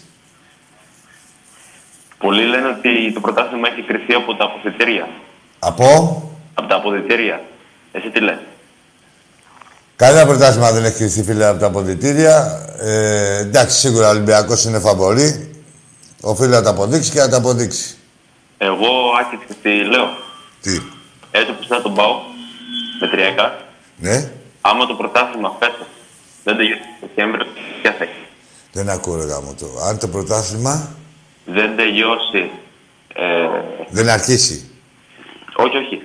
[2.18, 5.08] Πολλοί λένε ότι το πρωτάθλημα έχει κρυφθεί από τα αποθετήρια.
[5.60, 6.22] Από;
[6.60, 7.42] Από τα αποδητήρια.
[7.92, 8.38] Εσύ τι λες.
[9.96, 12.66] κανένα πρωτάθλημα δεν έχει κρυφθεί φίλε από τα αποδητήρια.
[12.80, 15.52] Ε, εντάξει, σίγουρα ο Ολυμπιακός είναι φαβορή.
[16.22, 17.96] Οφείλει να τα αποδείξει και να τα αποδείξει.
[18.58, 18.88] Εγώ,
[19.20, 20.08] Άκη, ξέρεις τι λέω.
[20.62, 20.82] Τι;
[21.32, 22.16] Έτσι που θα τον πάω
[23.02, 23.58] με τριέκα.
[23.98, 24.32] Ναι,
[24.62, 25.88] Άμα το πρωτάθλημα φέτος
[26.44, 27.46] δεν τελειώσει το Δεκέμβριο,
[27.82, 28.14] ποια θα έχει.
[28.72, 29.66] δεν ακούω ρε γάμο το.
[29.90, 30.96] Αν το πρωτάθλημα
[31.46, 32.50] Δεν τελειώσει.
[33.14, 33.48] Ε,
[33.90, 34.70] δεν αρχίσει.
[35.56, 36.02] όχι, όχι.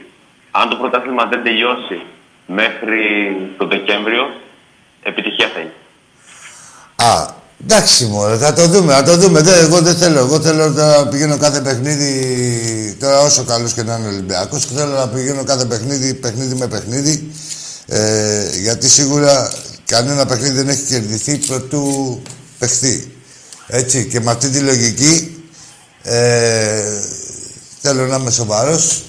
[0.55, 1.99] Αν το πρωτάθλημα δεν τελειώσει
[2.47, 3.03] μέχρι
[3.59, 4.25] το Δεκέμβριο,
[5.03, 5.75] επιτυχία θα είναι.
[6.97, 9.41] Α, εντάξει μωρέ, θα το δούμε, θα το δούμε.
[9.41, 10.19] Δεν, εγώ δεν θέλω.
[10.19, 14.95] Εγώ θέλω να πηγαίνω κάθε παιχνίδι, τώρα όσο καλός και να είναι ο Ολυμπιακός, θέλω
[14.95, 17.33] να πηγαίνω κάθε παιχνίδι, παιχνίδι με παιχνίδι.
[17.87, 19.53] Ε, γιατί σίγουρα
[19.87, 22.23] κανένα παιχνίδι δεν έχει κερδιθεί προτού
[22.59, 23.13] παιχθεί.
[23.67, 25.45] Έτσι, και με αυτή τη λογική
[26.03, 27.01] ε,
[27.81, 29.03] θέλω να είμαι σοβαρός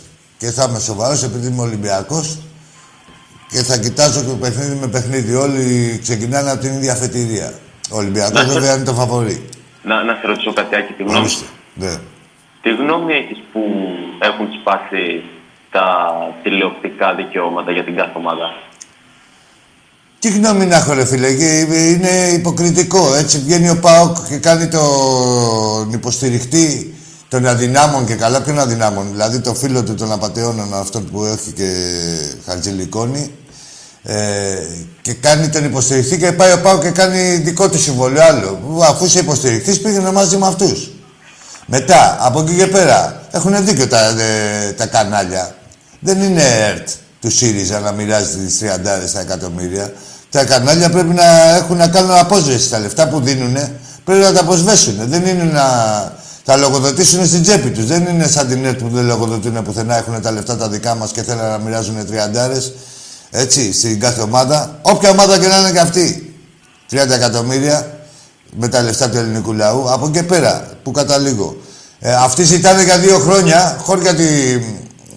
[0.44, 2.38] και θα είμαι σοβαρός επειδή είμαι Ολυμπιακός
[3.50, 5.34] και θα κοιτάζω και παιχνίδι με παιχνίδι.
[5.36, 7.54] Όλοι ξεκινάνε από την ίδια αφετηρία.
[7.92, 9.50] Ο Ολυμπιακός Να- βέβαια είναι το φαβορή.
[9.84, 11.38] Να, να σε ρωτήσω κάτι, Άκη, τη γνώμη Ορίστε.
[11.46, 11.52] σου.
[11.74, 11.96] Ναι.
[12.62, 13.60] Τι γνώμη έχεις που
[14.20, 15.24] έχουν σπάσει
[15.72, 15.86] τα
[16.44, 18.48] τηλεοπτικά δικαιώματα για την κάθε ομάδα;
[20.20, 21.60] Τι γνώμη να έχω, ρε φίλε, και
[21.92, 23.16] είναι υποκριτικό.
[23.16, 26.96] Έτσι βγαίνει ο Πάοκ και κάνει τον υποστηριχτή
[27.34, 28.42] των αδυνάμων και καλά.
[28.42, 31.72] Ποιον αδυνάμων, δηλαδή το φίλο του των απαταιώνων, αυτόν που έχει και
[32.46, 33.32] χαρτζηλικόνη.
[34.04, 34.16] Ε,
[35.02, 38.60] και κάνει τον υποστηριχτή και πάει ο Πάοκ και κάνει δικό του συμβόλαιο άλλο.
[38.90, 40.92] Αφού είσαι υποστηριχτής, πήγαινε μαζί με αυτούς.
[41.66, 45.56] Μετά, από εκεί και πέρα, έχουν δίκιο τα, ε, τα κανάλια.
[46.00, 46.88] Δεν είναι ΕΡΤ
[47.22, 49.94] του ΣΥΡΙΖΑ να μοιράζει τις 30 στα εκατομμύρια.
[50.30, 52.70] Τα κανάλια πρέπει να έχουν να κάνουν απόσβεση.
[52.70, 53.58] Τα λεφτά που δίνουν
[54.04, 54.96] πρέπει να τα αποσβέσουν.
[55.00, 55.64] Δεν είναι να
[56.46, 57.86] τα λογοδοτήσουν στην τσέπη τους.
[57.86, 61.12] Δεν είναι σαν την ΕΡΤ που δεν λογοδοτούν πουθενά, έχουν τα λεφτά τα δικά μας
[61.12, 62.74] και θέλουν να μοιράζουν 30
[63.36, 64.80] έτσι, στην κάθε ομάδα.
[64.82, 66.36] Όποια ομάδα και να είναι και αυτή.
[66.92, 68.00] 30 εκατομμύρια
[68.52, 69.92] με τα λεφτά του ελληνικού λαού.
[69.92, 71.58] Από εκεί και πέρα, που καταλήγω.
[72.00, 74.26] Ε, αυτοί ζητάνε για δύο χρόνια, χώρια τη...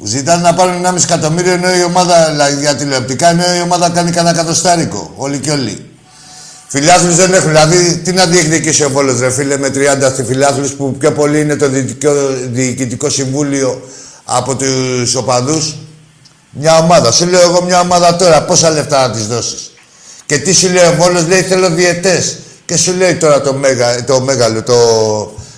[0.03, 4.11] Ζητάνε να πάρουν 1,5 εκατομμύριο ενώ η ομάδα δηλαδή, για τηλεοπτικά ενώ η ομάδα κάνει
[4.11, 5.13] κανένα κατοστάρικο.
[5.17, 5.91] Όλοι και όλοι.
[6.69, 7.49] Φιλάθλου δεν έχουν.
[7.49, 11.57] Δηλαδή, τι να διεκδικήσει ο Βόλος, ρε φίλε, με 30 φιλάθλου που πιο πολύ είναι
[11.57, 12.13] το διοικητικό,
[12.53, 13.89] διοικητικό συμβούλιο
[14.25, 15.75] από τους οπαδούς.
[16.51, 17.13] Μια ομάδα.
[17.13, 19.71] Σου λέω εγώ μια ομάδα τώρα, πόσα λεφτά να της δώσεις.
[20.27, 22.39] Και τι σου λέει ο Βόλος, λέει θέλω διαιτές.
[22.65, 24.75] Και σου λέει τώρα το, μέγα, το μέγαλο, το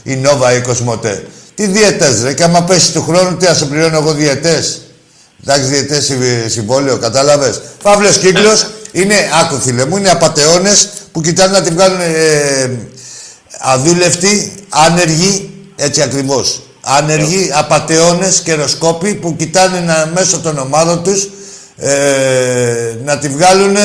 [0.02, 1.26] η Νόβα ή η Κοσμοτέ.
[1.54, 4.80] Τι διαιτές ρε, και άμα πέσει του χρόνου, τι θα σε πληρώνω εγώ διαιτές.
[5.42, 7.62] Εντάξει, διαιτές συμβ- συμβόλαιο, κατάλαβες.
[7.82, 12.78] Παύλος κύκλος είναι, άκου φίλε μου, είναι απατεώνες που κοιτάνε να τη βγάλουν ε,
[13.58, 16.62] αδούλευτοι, άνεργοι, έτσι ακριβώς.
[16.80, 21.28] Άνεργοι, απατεώνες, καιροσκόποι που κοιτάνε να, μέσω των ομάδων τους
[21.76, 23.76] ε, να τη βγάλουν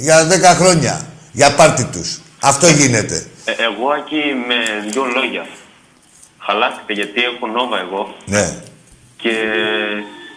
[0.00, 1.06] για 10 χρόνια.
[1.32, 2.20] Για πάρτι τους.
[2.40, 3.26] Αυτό γίνεται.
[3.44, 4.54] Ε, εγώ εκεί με
[4.90, 5.46] δύο λόγια.
[6.46, 8.54] Χαλάστηκα γιατί έχω νόβα εγώ Ναι,
[9.16, 9.30] και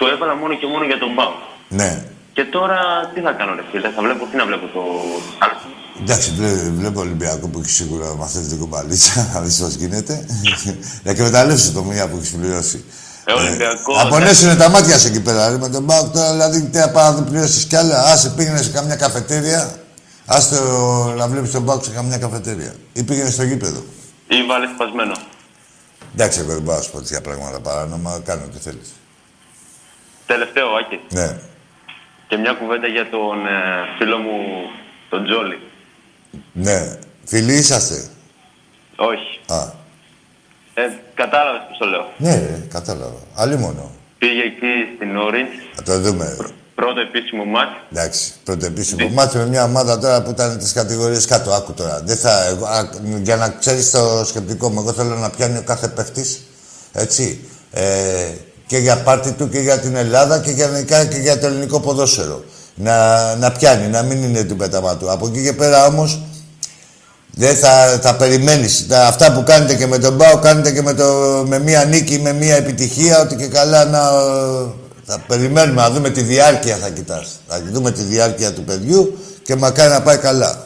[0.02, 1.36] το έβαλα μόνο και μόνο για τον Μπάου.
[1.80, 1.92] ναι.
[2.34, 2.80] Και τώρα
[3.14, 4.82] τι θα κάνω, ρε φίλε, θα βλέπω, τι να βλέπω το.
[6.02, 10.26] Εντάξει, βλέ- βλέπω Ολυμπιακό που έχει σίγουρα μαθαίνει την κομπαλίτσα, να δεις πώς γίνεται.
[11.04, 12.84] να εκμεταλλεύσει το μία που έχεις πληρώσει.
[13.26, 13.94] Ε, Ολυμπιακό.
[14.00, 17.12] Απονέσουνε τα μάτια σου εκεί πέρα, ρε, με τον Μπάουκ τώρα, δηλαδή τι να πάω
[17.12, 18.04] να πληρώσεις κι άλλα.
[18.04, 19.76] Άσε πήγαινε σε καμιά καφετέρια,
[20.26, 22.74] άστε ο- να βλέπεις τον Μπάουκ σε καμιά καφετέρια.
[22.94, 23.84] Ή πήγαινε στο γήπεδο.
[24.28, 25.16] Ή βάλε σπασμένο.
[26.14, 28.90] Εντάξει, εγώ δεν πάω να σου πω τέτοια πράγματα παράνομα, κάνω ό,τι θέλεις.
[30.34, 31.00] Τελευταίο, Άκη.
[31.10, 31.28] Ναι.
[32.28, 33.60] Και μια κουβέντα για τον ε,
[33.98, 34.38] φίλο μου,
[35.10, 35.60] τον Τζόλι.
[36.54, 36.98] Ναι.
[37.26, 38.08] Φίλοι είσαστε;
[38.96, 39.40] Όχι.
[39.48, 39.60] Α.
[40.74, 40.82] Ε,
[41.14, 42.06] κατάλαβες που το λέω.
[42.18, 43.20] Ναι, ρε, κατάλαβα.
[43.36, 43.92] Άλλη μόνο.
[44.18, 46.38] Πήγε εκεί στην Orange, Θα το δούμε.
[46.76, 47.72] πρώτο επίσημο μάτς.
[47.92, 51.52] Εντάξει, πρώτο επίσημο μάτι με μια ομάδα τώρα που ήταν τις κατηγορίες κάτω.
[51.52, 52.02] Άκου τώρα.
[52.06, 52.90] Δεν θα, εγώ, α,
[53.22, 56.42] για να ξέρεις το σκεπτικό μου, εγώ θέλω να πιάνει ο κάθε παίχτης.
[56.94, 57.46] Έτσι.
[57.72, 58.32] Ε,
[58.72, 61.80] και για πάρτι του και για την Ελλάδα και για, γενικά και για το ελληνικό
[61.80, 62.44] ποδόσφαιρο.
[62.76, 65.12] Να, να πιάνει, να μην είναι του πέταμα του.
[65.12, 66.22] Από εκεί και πέρα όμως
[67.32, 68.88] δεν θα, θα περιμένεις.
[68.88, 71.06] Τα, αυτά που κάνετε και με τον Πάο, κάνετε και με, το,
[71.48, 74.00] με μία νίκη, με μία επιτυχία, ότι και καλά να...
[75.06, 77.40] Θα περιμένουμε να δούμε τη διάρκεια θα κοιτάς.
[77.48, 80.66] Θα δούμε τη διάρκεια του παιδιού και μακάρι να πάει καλά.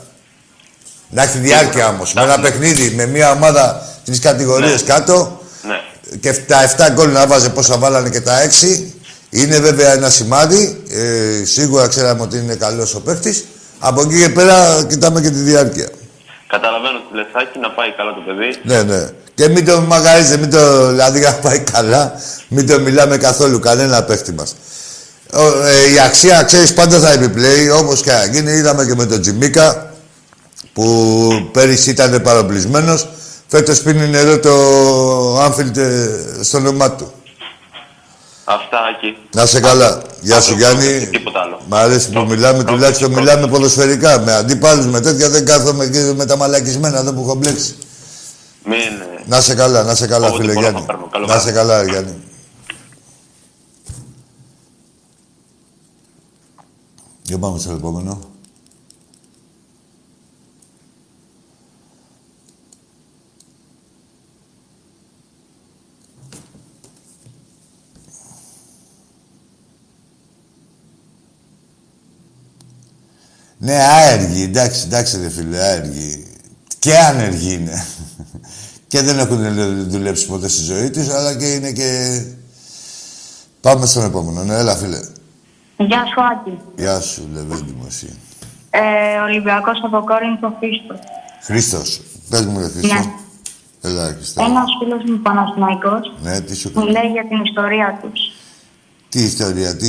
[1.10, 2.14] Να έχει διάρκεια όμως.
[2.14, 5.76] Με ένα παιχνίδι, με μία ομάδα τρεις κατηγορίες κάτω Ναι.
[6.20, 8.84] Και τα 7 γκολ να βάζε πόσα βάλανε και τα 6.
[9.30, 10.84] Είναι βέβαια ένα σημάδι.
[10.90, 13.46] Ε, σίγουρα ξέραμε ότι είναι καλός ο παίχτης.
[13.80, 15.90] Από εκεί και πέρα κοιτάμε και τη διάρκεια.
[16.48, 18.60] Καταλαβαίνω τη Λεσάκη να πάει καλά το παιδί.
[18.64, 19.10] Ναι, ναι.
[19.34, 20.88] Και μην το μαγαρίζετε, μην το.
[20.88, 22.14] Δηλαδή, να πάει καλά,
[22.48, 24.56] μην το μιλάμε καθόλου κανένα παίχτη μας.
[25.66, 28.52] Ε, η αξία, ξέρεις, πάντα θα επιπλέει, όπως και να γίνει.
[28.52, 29.94] Είδαμε και με τον Τζιμίκα,
[30.74, 33.08] που πέρυσι ήταν παροπλισμένος.
[33.48, 34.54] Φέτος πίνει νερό το
[35.40, 36.10] Άμφιλτ ε,
[36.42, 37.12] στο όνομά του.
[38.46, 39.18] Αυτά εκεί.
[39.36, 40.02] Να σε καλά.
[40.22, 41.08] Γεια σου, Γιάννη.
[41.08, 41.60] Τίποτα άλλο.
[41.68, 44.20] Μ' αρέσει που μιλάμε, τουλάχιστον μιλάμε ποδοσφαιρικά.
[44.20, 47.76] Με αντίπαλους, με τέτοια δεν κάθομαι και με τα μαλακισμένα εδώ που έχω μπλέξει.
[48.66, 48.78] Μην...
[48.78, 50.88] ε, Να σε καλά, να σε καλά, Όποτε φίλε μπορώ θα Γιάννη.
[50.88, 51.08] παίρνω.
[51.12, 51.52] Καλό Να σε βράδυ.
[51.58, 52.14] καλά, ρε Γιάννη.
[57.24, 58.20] Για πάμε στο επόμενο.
[73.66, 76.28] Ναι, άεργοι, εντάξει, εντάξει ρε φίλε, άεργοι.
[76.80, 77.86] Και άνεργοι είναι.
[78.88, 82.22] και δεν έχουν δουλέψει ποτέ στη ζωή τους, αλλά και είναι και...
[83.62, 84.44] Πάμε στον επόμενο.
[84.44, 85.00] Ναι, έλα φίλε.
[85.78, 86.58] Γεια σου, Άκη.
[86.76, 88.20] Γεια σου, Λεβέντη μου εσύ.
[88.70, 91.00] Ε, Ολυμπιακός από Κόρινθο Χρήστος.
[91.42, 92.02] Χρήστος.
[92.30, 92.94] Πες μου ρε Χρήστο.
[92.94, 93.14] Ναι.
[93.82, 94.44] Έλα, Χρήστο.
[94.44, 96.92] Ένας φίλος μου Παναθηναϊκός Ναι, τι σου μου κάνει.
[96.92, 98.20] λέει για την ιστορία τους.
[99.10, 99.88] Τι ιστορία, τι...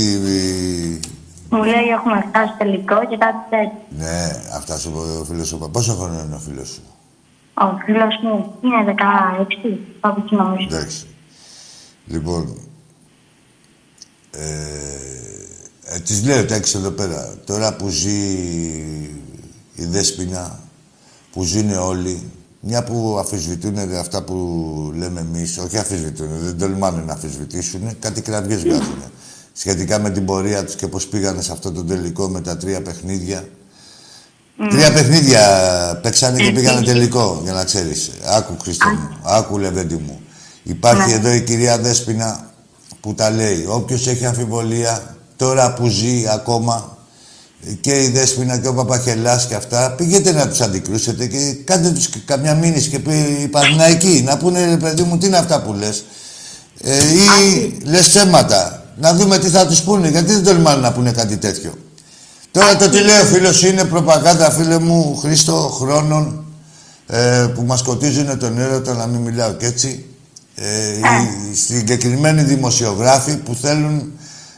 [1.51, 3.80] Μου λέει έχουμε φτάσει τελικό και κάτι τέτοιο.
[3.99, 5.70] Ναι, αυτά σου είπε ο φίλος σου.
[5.72, 6.82] Πόσο χρόνο είναι ο φίλος σου;
[7.55, 8.94] Ο φίλος μου είναι
[9.64, 10.76] 16, κάπου εκεί νομίζω.
[10.76, 11.07] Εντάξει.
[12.07, 12.59] Λοιπόν,
[14.30, 17.34] ε, ε, της λέω τα έξω εδώ πέρα.
[17.47, 18.18] Τώρα που ζει
[19.74, 20.59] η Δέσποινα,
[21.32, 22.30] που ζουν όλοι,
[22.61, 24.36] μια που αφισβητούν αυτά που
[24.97, 29.03] λέμε εμείς, όχι αφισβητούν, δεν τολμάνε να αφισβητήσουν, κάτι κραυγές βγάζουν.
[29.59, 32.82] Σχετικά με την πορεία τους και πώς πήγανε σε αυτό το τελικό με τα τρία
[32.82, 33.48] παιχνίδια.
[34.70, 35.40] Τρία παιχνίδια
[36.02, 38.11] παίξανε και πήγανε τελικό, για να ξέρεις.
[38.24, 39.18] Άκου, Χρήστο μου.
[39.22, 40.20] Άκου, Λεβέντη μου.
[40.62, 42.50] Υπάρχει εδώ η κυρία Δέσποινα
[43.00, 43.66] που τα λέει.
[43.68, 46.96] Όποιος έχει αμφιβολία, τώρα που ζει ακόμα,
[47.80, 52.09] και η Δέσποινα και ο Παπαχελάς και αυτά, πήγαινε να τους αντικρούσετε και κάντε τους
[52.09, 55.62] και καμιά μήνυση και πει οι Παναθηναϊκοί, να πούνε, ρε παιδί μου, τι είναι αυτά
[55.62, 56.04] που λες.
[56.82, 58.86] Ε, ή λες ψέματα.
[59.01, 61.74] Να δούμε τι θα τους πούνε, γιατί δεν τολμάνε να πούνε κάτι τέτοιο.
[62.51, 66.44] Τώρα το τι λέει ο φίλος είναι προπαγάνδα, φίλε μου, Χρήστο, χρόνων
[67.07, 70.05] ε, που μας σκοτίζουν τον έρωτα, να μην μιλάω και έτσι.
[70.55, 70.90] Ε,
[71.51, 74.12] οι συγκεκριμένοι δημοσιογράφοι που θέλουν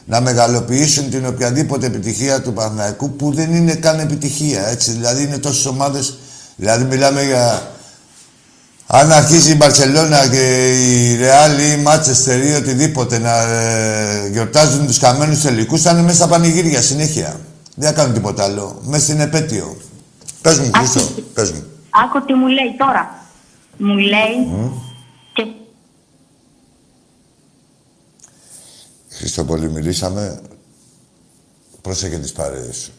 [0.05, 4.91] να μεγαλοποιήσουν την οποιαδήποτε επιτυχία του Παναθηναϊκού που δεν είναι καν επιτυχία, έτσι.
[4.91, 6.17] Δηλαδή είναι τόσες ομάδες,
[6.55, 7.71] δηλαδή μιλάμε για...
[8.91, 14.85] Αν αρχίσει η Μπαρσελόνα και η Ρεάλ ή η Μάτσεστερ ή οτιδήποτε να ε, γιορτάζουν
[14.85, 17.39] τους χαμένους τελικούς, θα είναι μέσα στα πανηγύρια συνέχεια.
[17.75, 18.79] Δεν θα κάνουν τίποτα άλλο.
[18.83, 19.77] Μέσα στην επέτειο.
[20.41, 21.01] Πες μου, Χρήστο,
[21.33, 21.63] πες μου.
[21.89, 23.25] Άκου τι μου λέει τώρα.
[23.77, 24.69] Μου λέει
[25.33, 25.45] και
[29.09, 30.41] Χρήστο, πολύ μιλήσαμε.
[31.81, 32.91] Πρόσεχε τις παρέες σου.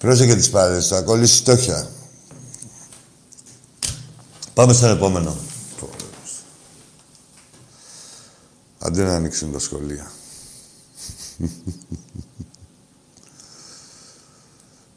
[0.00, 1.90] Πρόσεχε τις παρέες, θα κολλήσεις στόχια.
[4.54, 5.36] Πάμε στον επόμενο.
[8.78, 10.10] Αντί να ανοίξουν τα σχολεία.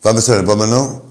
[0.01, 1.03] Πάμε στον επόμενο.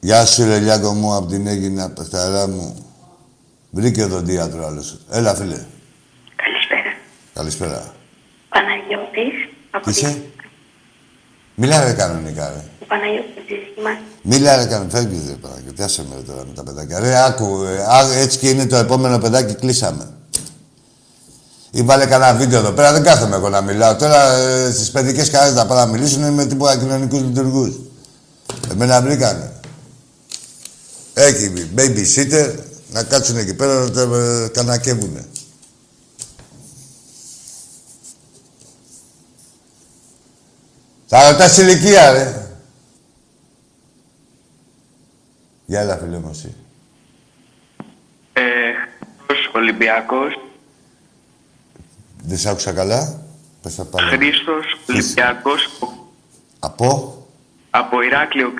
[0.00, 2.86] Γεια σου, ρε Λιάκο μου, απ' την Έγινα, παιχταρά μου.
[3.70, 4.98] Βρήκε οδοντίατρο άλλος.
[5.10, 5.66] Έλα, φίλε.
[6.36, 6.94] Καλησπέρα.
[7.34, 7.94] Καλησπέρα.
[8.48, 9.39] Παναγιώτης.
[9.70, 10.22] Από Είσαι;
[11.54, 12.64] Μιλά ρε κανονικά, ρε.
[12.82, 14.02] Ο Παναγιώτης είμαστε.
[14.22, 14.96] Μίλα ρε κανονικά.
[14.98, 15.82] Φεύγεις, ρε Παναγιώτη.
[15.82, 16.98] Άσε με ρε, τώρα με τα παιδάκια.
[17.00, 17.62] Ρε, άκου.
[17.62, 20.10] ε, α, έτσι και είναι το επόμενο παιδάκι, κλείσαμε.
[21.70, 23.96] Ή βάλε κανένα βίντεο εδώ πέρα, δεν κάθομαι εγώ να μιλάω.
[23.96, 27.74] Τώρα ε, στις παιδικές χαρέ να πάω να μιλήσουν με τίποτα κοινωνικούς λειτουργούς.
[28.70, 29.52] Εμένα βρήκανε.
[31.14, 32.54] Έχει baby sitter
[32.92, 35.24] να κάτσουν εκεί πέρα να τα ε, κανακεύουνε.
[41.12, 42.48] Θα ρωτάς ηλικία, ρε.
[45.66, 46.54] Γεια, έλα, φίλε μου, εσύ.
[48.32, 48.40] Ε,
[49.26, 50.40] Χρήστος Ολυμπιακός.
[52.22, 53.22] Δεν σ' άκουσα καλά.
[53.62, 54.08] Πες τα πάλι.
[54.08, 55.68] Χρήστος Ολυμπιακός
[56.58, 57.26] Από;
[57.70, 58.52] από Ηράκλειο.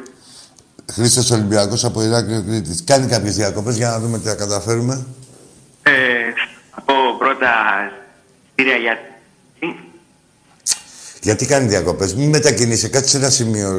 [0.93, 2.85] Χρήστος Ολυμπιακός από Ηράκλειο Κρήτης.
[2.85, 5.07] Κάνει κάποιες διακοπές για να δούμε τι θα καταφέρουμε.
[5.83, 5.93] Ε,
[6.71, 7.53] θα πω πρώτα
[8.55, 8.99] κύρια για
[11.21, 12.15] Γιατί κάνει διακοπές.
[12.15, 12.89] Μην μετακινείσαι.
[12.89, 13.71] Κάτσε σε ένα σημείο.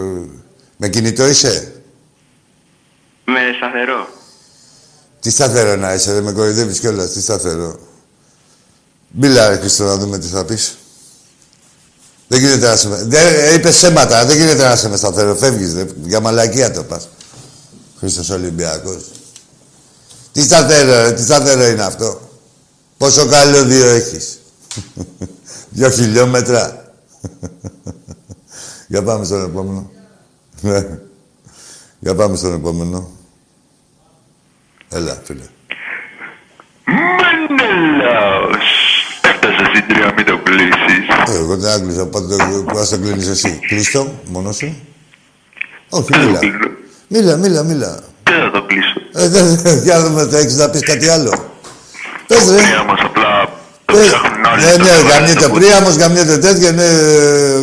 [0.77, 1.81] Με κινητό είσαι;
[3.23, 4.07] με σταθερό.
[5.19, 6.13] Τι σταθερό να είσαι.
[6.13, 7.11] Δεν με κοροϊδεύεις κιόλας.
[7.11, 7.79] Τι σταθερό.
[9.11, 10.77] Μίλα ρε Χρήστο να δούμε τι θα πεις.
[12.27, 12.89] Δεν γίνεται να σε...
[12.89, 14.25] Δεν, ε, είπες σέματα.
[14.25, 15.35] Δεν γίνεται να σε με σταθερό.
[15.35, 15.85] Φεύγεις ρε.
[16.03, 17.09] Για μαλακία το πας.
[17.99, 19.03] Χρήστος Ολυμπιακός.
[20.31, 21.11] Τι σταθερό ρε.
[21.11, 22.29] Τι σταθερό είναι αυτό.
[22.97, 24.39] Πόσο καλώδιο έχεις.
[25.69, 26.80] Δυο χιλιόμετρα.
[28.87, 29.91] Για πάμε στον επόμενο.
[30.61, 30.99] Ναι.
[31.99, 33.09] Για πάμε στον επόμενο.
[34.89, 35.43] Έλα, φίλε.
[36.85, 38.65] Μανελάος.
[39.21, 41.07] Έφτασε στην τρία, μην το κλείσεις.
[41.27, 42.05] Ε, εγώ δεν άκουσα.
[42.07, 43.59] Πάτε το που το κλείνεις εσύ.
[43.67, 44.75] Κλείστο, μόνος σου;
[45.89, 46.39] Όχι, μίλα.
[47.07, 47.99] Μίλα, μίλα, μίλα.
[48.23, 48.99] Δεν θα το κλείσω.
[49.13, 51.51] Ε, δεν, δεν, για να δούμε, θα έχεις να πεις κάτι άλλο.
[52.27, 52.55] Πες, ρε.
[52.55, 53.49] Τρία μας απλά
[53.85, 54.09] Ε,
[54.61, 56.87] Ναι, ναι, γαμιέται πρίαμος, γαμιέται τέτοια, ναι,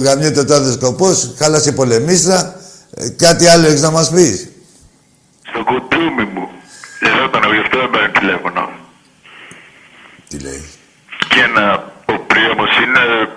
[0.02, 2.60] γαμιέται τάδε σκοπός, χάλασε η πολεμίστρα.
[2.94, 4.48] Ε, κάτι άλλο έχεις να μας πεις;
[5.48, 6.48] Στο κουτούμι μου.
[7.00, 8.70] Εδώ ήταν, γι' αυτό δεν παίρνει τηλέφωνο.
[10.28, 10.64] Τι λέει;
[11.28, 13.28] Και ένα, ο πρίαμος είναι...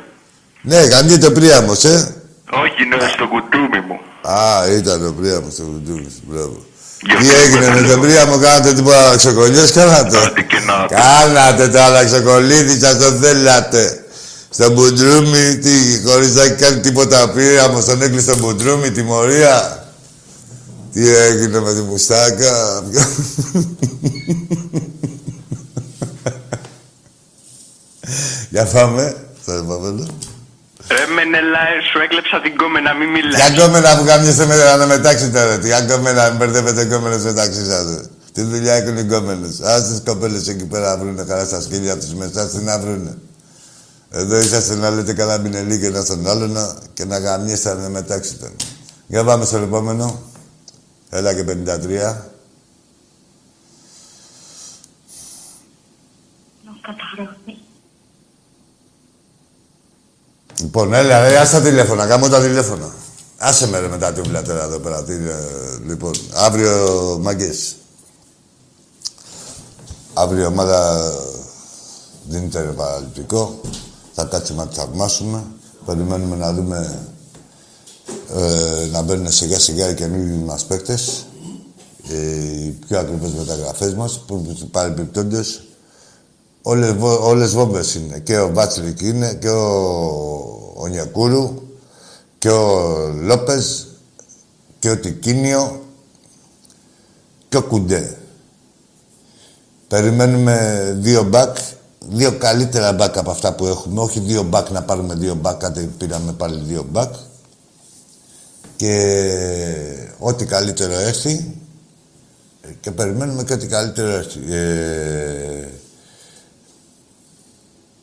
[0.62, 2.16] Ναι, γαμιέται ο πρίαμος, ε.
[2.52, 4.00] Όχι, είναι στο κουτούμι μου.
[4.22, 6.66] Α, ήταν ο Πρίαμος στο κουντούμι σου, μπράβο.
[7.02, 10.18] Τι έγινε με τον Πρίαμο, κάνατε τίποτα αξιοκολλιές, κάνατε;
[10.90, 14.06] Κάνατε το αλλαξοκολλίδι, σας το θέλατε.
[14.50, 19.86] Στο μπουντρούμι, τι, χωρίς να έχει κάνει τίποτα ο Πρίαμος, τον έκλεισε στο μπουντρούμι, τιμωρία.
[20.94, 22.84] Τι έγινε με τη μουστάκα;
[28.50, 30.06] Για πάμε, στο επόμενο.
[30.88, 33.36] Ρε Μενελάε, σου έκλεψα την κόμενα, μην μιλάς.
[33.50, 35.60] Για κόμενα που καμιέστε με να μετάξει τώρα.
[35.60, 37.86] Τι για κόμενα, μην μπερδεύετε κόμενες μεταξύ σας.
[37.86, 38.02] ρε.
[38.34, 39.60] Τι δουλειά έχουν οι κόμενες.
[39.62, 43.18] Ας τις κοπέλες εκεί πέρα να βρουνε καλά στα σκύλια τους μέσα, τις να βρουνε.
[44.12, 47.90] Εδώ είσαστε να λέτε καλά μηνελή και ένα στον άλλον να- και να γαμιέστε να
[47.90, 48.56] μετάξει τον.
[49.08, 50.22] Για πάμε στο επόμενο.
[51.10, 52.26] Έλα και 53.
[60.62, 62.94] Λοιπόν, έλα, ρε, άσε τα τηλέφωνα, κάμω τα τηλέφωνα.
[63.38, 65.04] Άσε με ρε με τα τούβλα τώρα εδώ πέρα.
[65.04, 65.18] Τι, ε,
[65.86, 67.76] λοιπόν, αύριο, μάγκες.
[70.14, 71.12] Αύριο η ομάδα
[72.28, 73.62] δίνεται ρε παραλυπτικό.
[74.14, 75.44] Θα κάτσουμε να τη θαυμάσουμε.
[75.86, 77.08] Περιμένουμε να δούμε
[78.36, 81.26] ε, να μπαίνουν σιγά σιγά οι καινούργιοι μας παίκτες.
[82.10, 82.16] Ε,
[82.66, 85.62] οι πιο ακριβές μεταγραφές μας, που παρεμπιπτόντως
[86.62, 88.20] όλες, βο- όλες βόμβες είναι.
[88.20, 89.64] Και ο Μπάτσρικ είναι, και ο,
[90.76, 91.62] ο Νιακούρου,
[92.38, 93.88] και ο Λόπες,
[94.80, 95.82] και ο Τικίνιο,
[97.50, 98.18] και ο Κουντέ.
[99.88, 101.58] Περιμένουμε δύο μπακ,
[102.10, 104.02] δύο καλύτερα μπακ από αυτά που έχουμε.
[104.02, 107.14] Όχι δύο μπακ να πάρουμε δύο μπακ, κάτι πήραμε πάλι δύο μπακ.
[108.76, 111.56] Και ό,τι καλύτερο έρθει,
[112.80, 114.40] και περιμένουμε και ό,τι καλύτερο έρθει.
[114.54, 115.68] Ε,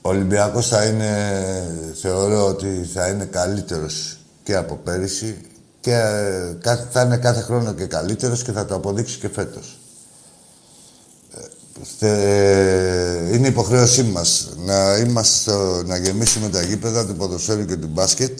[0.09, 1.13] ο Ολυμπιακός θα είναι,
[2.01, 5.41] θεωρώ ότι θα είναι καλύτερος και από πέρυσι
[5.81, 9.79] και ε, κα- θα είναι κάθε χρόνο και καλύτερος και θα το αποδείξει και φέτος.
[11.35, 11.41] Ε,
[11.99, 17.87] θε- είναι υποχρέωσή μας να, είμαστε στο, να γεμίσουμε τα γήπεδα του ποδοσφαίρου και του
[17.87, 18.39] μπάσκετ.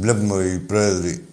[0.00, 1.26] Βλέπουμε οι πρόεδροι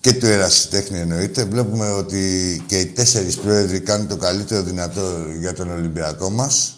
[0.00, 1.44] και του ερασιτέχνη εννοείται.
[1.44, 6.74] Βλέπουμε ότι και οι τέσσερις πρόεδροι κάνουν το καλύτερο δυνατό για τον Ολυμπιακό μας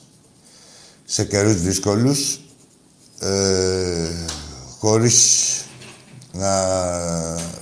[1.04, 2.40] σε καιρούς δύσκολους
[3.18, 4.08] ε,
[4.78, 5.40] χωρίς
[6.32, 6.50] να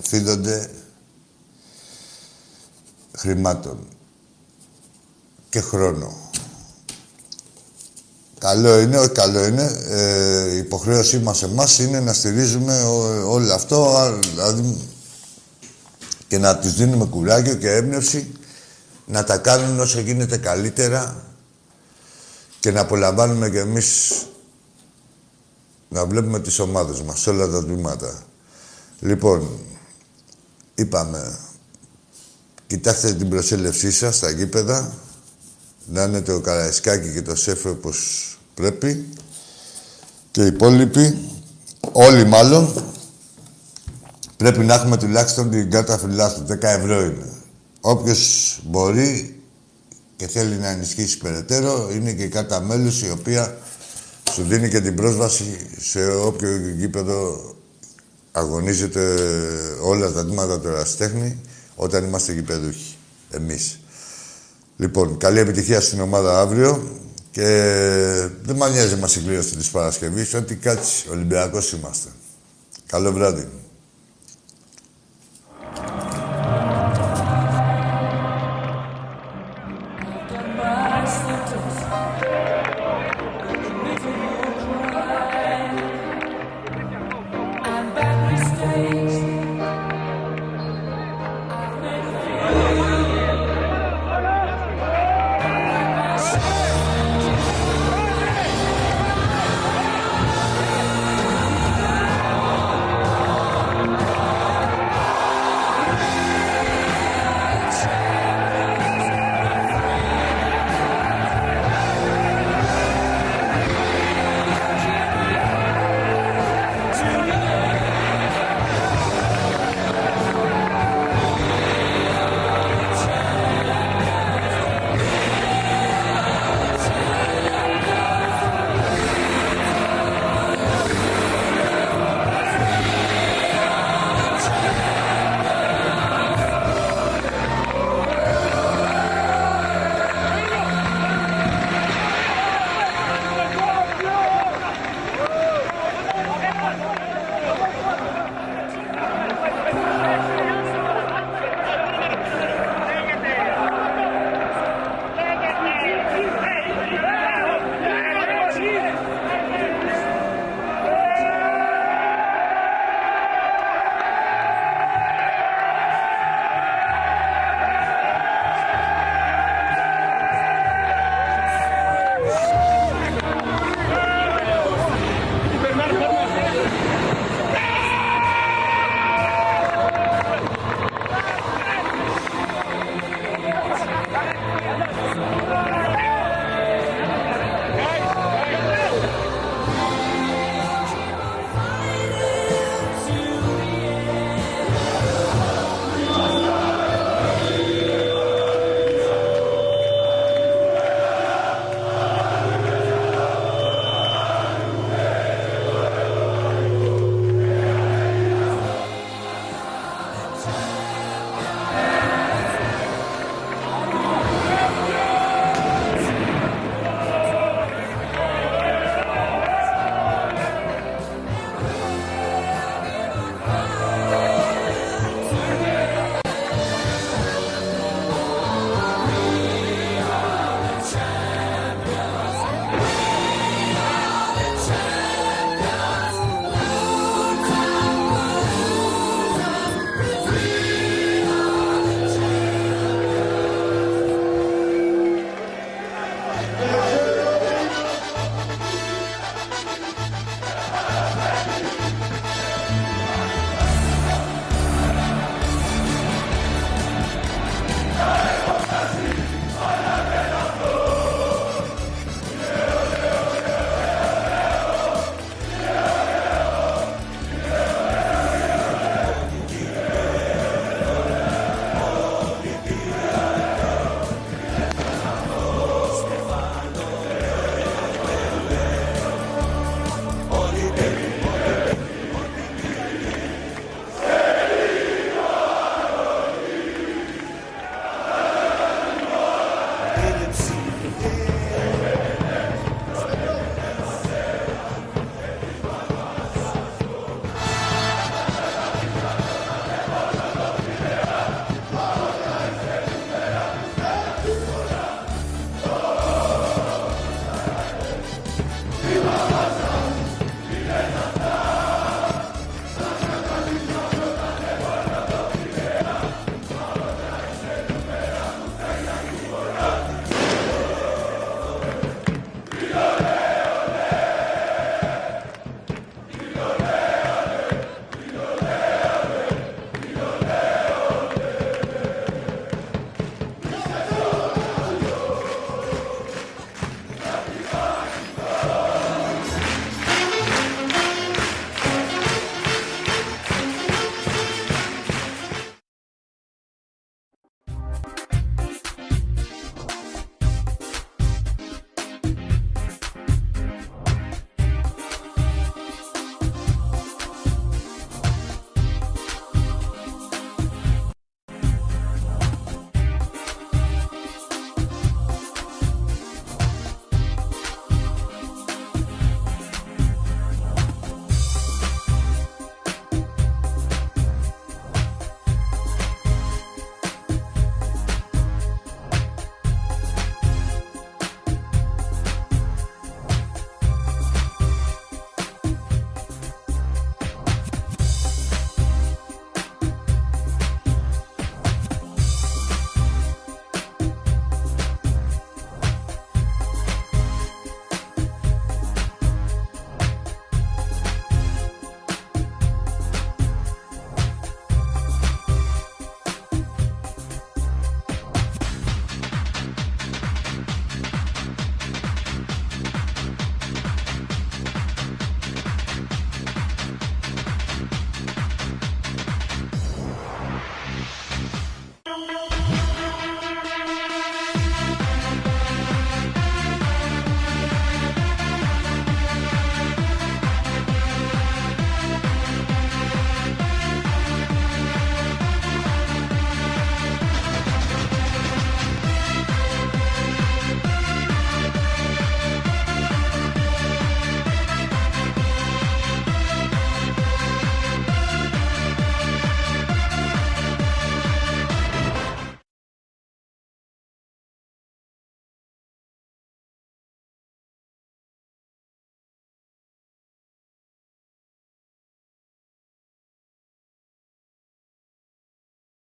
[0.03, 0.71] φίδονται
[3.17, 3.79] χρημάτων
[5.49, 6.31] και χρόνο.
[8.39, 9.71] Καλό είναι, όχι καλό είναι.
[9.89, 14.77] Ε, η υποχρέωσή μας εμάς είναι να στηρίζουμε ό- όλο αυτό, α, δηλαδή
[16.29, 18.33] και να τους δίνουμε κουράγιο και έμπνευση
[19.07, 21.25] να τα κάνουν όσο γίνεται καλύτερα
[22.61, 24.13] και να απολαμβάνουμε κι εμείς
[25.89, 28.23] να βλέπουμε τις ομάδες μας σε όλα τα τμήματα.
[29.01, 29.59] Λοιπόν,
[30.75, 31.39] είπαμε,
[32.67, 34.93] κοιτάξτε την προσέλευσή σας στα γήπεδα,
[35.87, 37.99] να είναι το Καραϊσκάκι και το Σέφε όπως
[38.55, 39.09] πρέπει
[40.31, 41.19] και οι υπόλοιποι,
[41.93, 42.85] όλοι μάλλον,
[44.37, 46.47] πρέπει να έχουμε τουλάχιστον την κάρτα φιλάθλου.
[46.49, 47.33] 10 ευρώ είναι.
[47.81, 49.40] Όποιος μπορεί
[50.21, 53.59] και θέλει να ενισχύσει περαιτέρω, είναι και η κάρτα μέλους η οποία
[54.33, 57.55] σου δίνει και την πρόσβαση σε όποιο γήπεδο
[58.33, 59.17] αγωνίζεται
[59.83, 61.41] όλα τα τμήματα του ερασιτέχνη
[61.75, 62.97] όταν είμαστε γηπεδούχοι.
[63.31, 63.81] Εμείς.
[64.77, 66.99] Λοιπόν, καλή επιτυχία στην ομάδα αύριο
[67.31, 67.47] και
[68.43, 71.09] δεν μ' νοιάζει μας η κλήρωση της Παρασκευής, ό,τι κάτσει.
[71.11, 72.09] Ολυμπιακός είμαστε.
[72.87, 73.49] Καλό βράδυ.